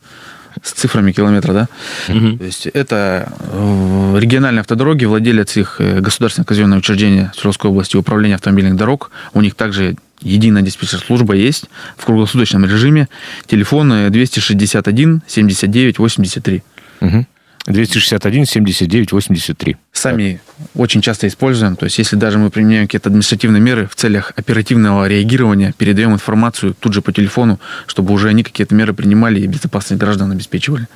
с 0.61 0.71
цифрами 0.71 1.11
километра, 1.11 1.53
да? 1.53 1.67
Угу. 2.09 2.37
То 2.37 2.43
есть 2.43 2.67
это 2.67 3.31
э, 3.39 4.17
региональные 4.19 4.61
автодороги, 4.61 5.05
владелец 5.05 5.57
их 5.57 5.77
э, 5.79 5.99
государственное 5.99 6.45
казенное 6.45 6.77
учреждение 6.77 7.31
Свердловской 7.33 7.71
области 7.71 7.97
управления 7.97 8.35
автомобильных 8.35 8.75
дорог. 8.75 9.11
У 9.33 9.41
них 9.41 9.55
также 9.55 9.95
единая 10.21 10.61
диспетчерская 10.61 11.07
служба 11.07 11.33
есть 11.33 11.65
в 11.97 12.05
круглосуточном 12.05 12.65
режиме. 12.65 13.07
Телефон 13.47 14.11
261 14.11 15.21
79 15.27 15.99
83. 15.99 16.63
Угу. 17.01 17.25
261 17.65 18.45
79 18.45 19.11
83. 19.11 19.77
Сами 19.93 20.41
так. 20.57 20.67
очень 20.75 21.01
часто 21.01 21.27
используем. 21.27 21.75
То 21.75 21.85
есть, 21.85 21.97
если 21.97 22.15
даже 22.15 22.37
мы 22.37 22.49
применяем 22.49 22.87
какие-то 22.87 23.09
административные 23.09 23.61
меры 23.61 23.87
в 23.87 23.95
целях 23.95 24.33
оперативного 24.35 25.07
реагирования, 25.07 25.73
передаем 25.77 26.13
информацию 26.13 26.75
тут 26.77 26.93
же 26.93 27.01
по 27.01 27.13
телефону, 27.13 27.59
чтобы 27.87 28.13
уже 28.13 28.29
они 28.29 28.43
какие-то 28.43 28.75
меры 28.75 28.93
принимали 28.93 29.39
и 29.39 29.47
безопасность 29.47 30.01
граждан 30.01 30.31
обеспечивали. 30.31 30.87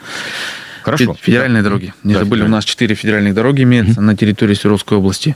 Хорошо. 0.84 1.18
Федеральные 1.22 1.64
да. 1.64 1.70
дороги. 1.70 1.94
Не 2.04 2.14
да, 2.14 2.22
забыли, 2.22 2.44
у 2.44 2.48
нас 2.48 2.64
четыре 2.64 2.96
федеральных 2.96 3.34
дороги 3.34 3.64
имеются 3.64 4.00
угу. 4.00 4.02
на 4.02 4.16
территории 4.16 4.54
Свердловской 4.54 4.98
области. 4.98 5.36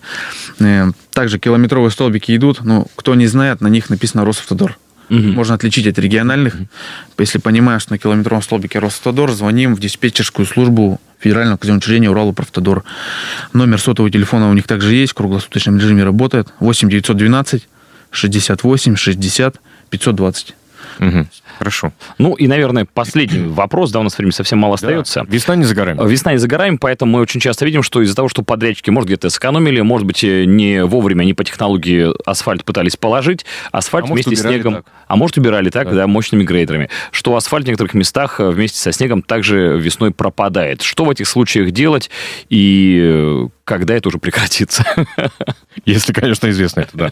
Э, 0.59 0.91
также 1.11 1.39
километровые 1.39 1.91
столбики 1.91 2.33
идут. 2.35 2.63
Но 2.63 2.87
кто 2.95 3.15
не 3.15 3.27
знает, 3.27 3.59
на 3.59 3.67
них 3.67 3.89
написано 3.89 4.23
Росавтодор. 4.23 4.77
Угу. 5.09 5.19
Можно 5.19 5.55
отличить 5.55 5.87
от 5.87 5.99
региональных. 5.99 6.55
Угу. 6.55 6.67
Если 7.19 7.39
понимаешь, 7.39 7.83
что 7.83 7.93
на 7.93 7.97
километровом 7.97 8.41
столбике 8.41 8.79
Росавтодор, 8.79 9.31
звоним 9.31 9.75
в 9.75 9.79
диспетчерскую 9.79 10.45
службу 10.45 10.99
Федерального 11.19 11.57
казенного 11.57 11.79
учреждения 11.79 12.09
Уралуправтодор. 12.09 12.83
Номер 13.53 13.79
сотового 13.79 14.11
телефона 14.11 14.49
у 14.49 14.53
них 14.53 14.65
также 14.67 14.95
есть, 14.95 15.11
в 15.11 15.15
круглосуточном 15.15 15.77
режиме 15.77 16.03
работает. 16.03 16.47
8 16.59 16.89
912 16.89 17.67
68 18.11 18.95
60 18.95 19.55
520. 19.89 20.55
Угу. 21.01 21.25
Хорошо. 21.57 21.93
Ну 22.19 22.35
и, 22.35 22.47
наверное, 22.47 22.85
последний 22.85 23.39
вопрос, 23.47 23.91
да, 23.91 23.99
у 23.99 24.03
нас 24.03 24.17
времени 24.17 24.33
совсем 24.33 24.59
мало 24.59 24.75
остается. 24.75 25.21
Да. 25.21 25.27
Весна 25.27 25.55
не 25.55 25.63
за 25.63 25.73
горами. 25.73 26.07
Весна 26.07 26.33
не 26.33 26.37
за 26.37 26.47
горами, 26.47 26.77
поэтому 26.77 27.13
мы 27.13 27.21
очень 27.21 27.41
часто 27.41 27.65
видим, 27.65 27.81
что 27.81 28.01
из-за 28.03 28.15
того, 28.15 28.29
что 28.29 28.43
подрядчики, 28.43 28.91
может, 28.91 29.07
где-то 29.07 29.31
сэкономили, 29.31 29.81
может 29.81 30.05
быть, 30.05 30.21
не 30.21 30.85
вовремя 30.85 31.23
они 31.23 31.33
по 31.33 31.43
технологии 31.43 32.11
асфальт 32.25 32.63
пытались 32.63 32.97
положить, 32.97 33.45
асфальт 33.71 34.05
а 34.05 34.13
вместе 34.13 34.35
с 34.35 34.41
снегом, 34.41 34.75
так. 34.75 34.85
а 35.07 35.15
может, 35.15 35.37
убирали 35.37 35.71
так, 35.71 35.89
да. 35.89 35.95
да, 35.95 36.07
мощными 36.07 36.43
грейдерами, 36.43 36.89
что 37.11 37.35
асфальт 37.35 37.65
в 37.65 37.67
некоторых 37.67 37.95
местах 37.95 38.39
вместе 38.39 38.77
со 38.77 38.91
снегом 38.91 39.23
также 39.23 39.79
весной 39.79 40.11
пропадает. 40.11 40.83
Что 40.83 41.05
в 41.05 41.09
этих 41.09 41.27
случаях 41.27 41.71
делать 41.71 42.11
и 42.49 43.47
когда 43.63 43.95
это 43.95 44.09
уже 44.09 44.19
прекратится? 44.19 44.85
Если, 45.85 46.13
конечно, 46.13 46.49
известно 46.49 46.81
это, 46.81 46.91
да. 46.93 47.11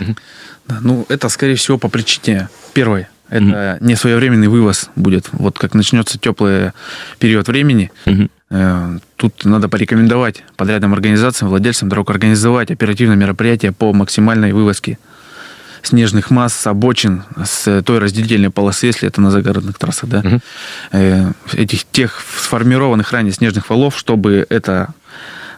Ну, 0.80 1.04
это, 1.10 1.28
скорее 1.28 1.56
всего, 1.56 1.76
по 1.76 1.88
причине 1.88 2.48
первой 2.72 3.06
это 3.28 3.44
mm-hmm. 3.44 3.78
не 3.80 3.96
своевременный 3.96 4.48
вывоз 4.48 4.90
будет. 4.96 5.28
Вот 5.32 5.58
как 5.58 5.74
начнется 5.74 6.18
теплый 6.18 6.72
период 7.18 7.48
времени, 7.48 7.90
mm-hmm. 8.06 9.00
тут 9.16 9.44
надо 9.44 9.68
порекомендовать 9.68 10.44
подрядным 10.56 10.92
организациям, 10.92 11.48
владельцам 11.48 11.88
дорог 11.88 12.10
организовать 12.10 12.70
оперативное 12.70 13.16
мероприятие 13.16 13.72
по 13.72 13.92
максимальной 13.92 14.52
вывозке 14.52 14.98
снежных 15.82 16.30
масс 16.30 16.54
с 16.54 16.66
обочин, 16.66 17.24
с 17.44 17.82
той 17.82 17.98
разделительной 17.98 18.50
полосы, 18.50 18.86
если 18.86 19.06
это 19.06 19.20
на 19.20 19.30
загородных 19.30 19.78
трассах, 19.78 20.08
да, 20.08 20.20
угу. 20.20 20.40
этих 21.52 21.84
тех 21.84 22.22
сформированных 22.40 23.12
ранее 23.12 23.32
снежных 23.32 23.68
валов, 23.68 23.98
чтобы 23.98 24.46
это 24.48 24.94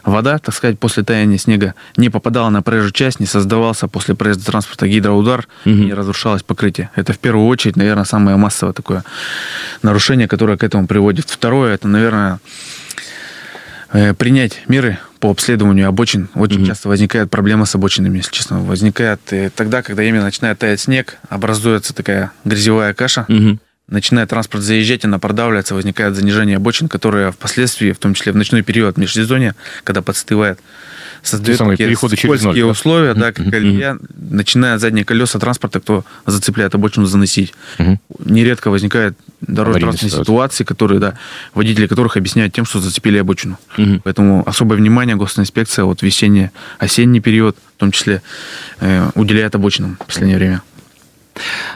вода, 0.07 0.39
так 0.39 0.55
сказать, 0.55 0.79
после 0.79 1.03
таяния 1.03 1.37
снега 1.37 1.75
не 1.97 2.09
попадала 2.09 2.49
на 2.49 2.61
проезжую 2.61 2.91
часть, 2.91 3.19
не 3.19 3.25
создавался 3.25 3.87
после 3.87 4.15
проезда 4.15 4.45
транспорта 4.45 4.87
гидроудар, 4.87 5.47
угу. 5.65 5.73
не 5.73 5.93
разрушалось 5.93 6.43
покрытие. 6.43 6.89
Это 6.95 7.13
в 7.13 7.19
первую 7.19 7.47
очередь, 7.47 7.75
наверное, 7.75 8.05
самое 8.05 8.37
массовое 8.37 8.73
такое 8.73 9.03
нарушение, 9.81 10.27
которое 10.27 10.57
к 10.57 10.63
этому 10.63 10.87
приводит. 10.87 11.29
Второе, 11.29 11.73
это, 11.73 11.87
наверное, 11.87 12.39
э, 13.91 14.13
принять 14.13 14.63
меры 14.67 14.97
по 15.19 15.29
обследованию 15.29 15.87
обочин. 15.89 16.29
Очень 16.35 16.61
mm 16.61 16.67
часто 16.67 16.89
возникает 16.89 17.29
проблема 17.29 17.65
с 17.65 17.75
обочинами, 17.75 18.17
если 18.17 18.31
честно. 18.31 18.59
Возникает 18.59 19.19
э, 19.31 19.49
тогда, 19.49 19.81
когда 19.81 20.03
именно 20.03 20.23
начинает 20.23 20.59
таять 20.59 20.79
снег, 20.79 21.17
образуется 21.29 21.93
такая 21.93 22.31
грязевая 22.45 22.93
каша. 22.93 23.25
mm 23.27 23.57
начинает 23.89 24.29
транспорт 24.29 24.63
заезжать, 24.63 25.05
она 25.05 25.17
продавливается, 25.19 25.73
возникает 25.73 26.15
занижение 26.15 26.57
обочин, 26.57 26.89
которое 26.89 27.31
впоследствии, 27.31 27.91
в 27.91 27.97
том 27.99 28.13
числе 28.13 28.33
в 28.33 28.35
ночной 28.35 28.61
период 28.61 28.97
межсезонья, 28.97 29.55
когда 29.83 30.01
подстывает, 30.01 30.59
создает 31.23 31.57
такие 31.57 31.95
скользкие 31.95 32.63
ноль, 32.65 32.71
условия, 32.71 33.13
да, 33.13 33.31
как 33.31 33.49
колея, 33.49 33.97
начинает 34.15 34.81
задние 34.81 35.05
колеса 35.05 35.39
транспорта, 35.39 35.79
кто 35.79 36.05
зацепляет 36.25 36.75
обочину, 36.75 37.05
заносить. 37.05 37.53
Нередко 38.19 38.69
возникает 38.69 39.17
дорожно-транспортные 39.41 40.21
ситуации, 40.21 40.63
которые, 40.63 40.99
да, 40.99 41.13
водители 41.53 41.87
которых 41.87 42.17
объясняют 42.17 42.53
тем, 42.53 42.65
что 42.65 42.79
зацепили 42.81 43.17
обочину. 43.17 43.57
Поэтому 44.03 44.43
особое 44.47 44.77
внимание 44.77 45.15
госинспекция 45.15 45.85
вот 45.85 46.01
весенний, 46.01 46.49
осенний 46.77 47.21
период, 47.21 47.57
в 47.77 47.79
том 47.79 47.91
числе, 47.91 48.21
э, 48.79 49.09
уделяет 49.15 49.55
обочинам 49.55 49.97
в 50.01 50.05
последнее 50.05 50.37
время. 50.37 50.61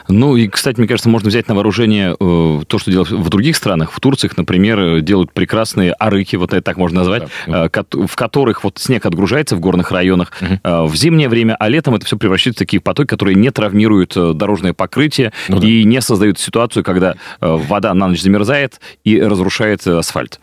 Ну 0.08 0.36
и, 0.36 0.48
кстати, 0.48 0.78
мне 0.78 0.88
кажется, 0.88 1.08
можно 1.08 1.28
взять 1.28 1.48
на 1.48 1.54
вооружение 1.54 2.16
э, 2.18 2.60
то, 2.66 2.78
что 2.78 2.90
делают 2.90 3.10
в 3.10 3.28
других 3.28 3.56
странах. 3.56 3.92
В 3.92 4.00
Турции, 4.00 4.30
например, 4.36 5.00
делают 5.00 5.32
прекрасные 5.32 5.94
арыки, 5.98 6.36
вот 6.36 6.52
это 6.52 6.62
так 6.62 6.76
можно 6.76 7.00
назвать, 7.00 7.28
да. 7.46 7.66
э, 7.66 8.06
в 8.06 8.16
которых 8.16 8.64
вот 8.64 8.78
снег 8.78 9.06
отгружается 9.06 9.56
в 9.56 9.60
горных 9.60 9.90
районах 9.92 10.32
угу. 10.40 10.58
э, 10.62 10.82
в 10.84 10.96
зимнее 10.96 11.28
время, 11.28 11.56
а 11.58 11.68
летом 11.68 11.94
это 11.94 12.06
все 12.06 12.16
превращается 12.16 12.58
в 12.58 12.64
такие 12.64 12.80
потоки, 12.80 13.08
которые 13.08 13.34
не 13.34 13.50
травмируют 13.50 14.16
э, 14.16 14.32
дорожное 14.34 14.72
покрытие 14.72 15.32
ну, 15.48 15.58
да. 15.58 15.66
и 15.66 15.84
не 15.84 16.00
создают 16.00 16.38
ситуацию, 16.38 16.84
когда 16.84 17.12
э, 17.12 17.16
вода 17.40 17.92
на 17.94 18.08
ночь 18.08 18.20
замерзает 18.20 18.80
и 19.04 19.20
разрушает 19.20 19.86
э, 19.86 19.98
асфальт. 19.98 20.40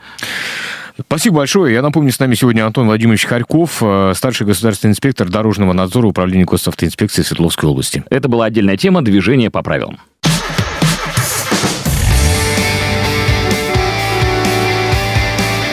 Спасибо 1.05 1.38
большое. 1.38 1.73
Я 1.73 1.81
напомню, 1.81 2.12
с 2.12 2.19
нами 2.19 2.35
сегодня 2.35 2.65
Антон 2.65 2.88
Владимирович 2.88 3.25
Харьков, 3.25 3.77
э, 3.81 4.13
старший 4.15 4.45
государственный 4.45 4.91
инспектор 4.91 5.29
дорожного 5.29 5.73
надзора 5.73 6.07
Управления 6.07 6.45
госавтоинспекции 6.45 7.21
Свердловской 7.21 7.69
области. 7.69 8.03
Это 8.09 8.27
была 8.27 8.45
отдельная 8.45 8.77
тема 8.77 9.01
движения 9.01 9.49
по 9.49 9.62
правилам. 9.62 9.99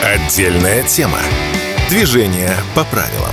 Отдельная 0.03 0.83
тема. 0.83 1.19
Движение 1.89 2.51
по 2.75 2.83
правилам. 2.85 3.31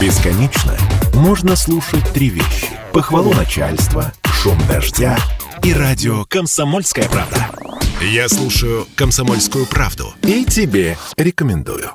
Бесконечно 0.00 0.76
можно 1.14 1.56
слушать 1.56 2.04
три 2.12 2.28
вещи. 2.28 2.68
Похвалу 2.92 3.32
начальства, 3.34 4.12
шум 4.24 4.56
дождя 4.68 5.16
и 5.64 5.72
радио 5.72 6.24
«Комсомольская 6.24 7.08
правда». 7.08 7.50
Я 8.00 8.28
слушаю 8.28 8.86
«Комсомольскую 8.96 9.66
правду» 9.66 10.12
и 10.22 10.44
тебе 10.44 10.96
рекомендую. 11.16 11.92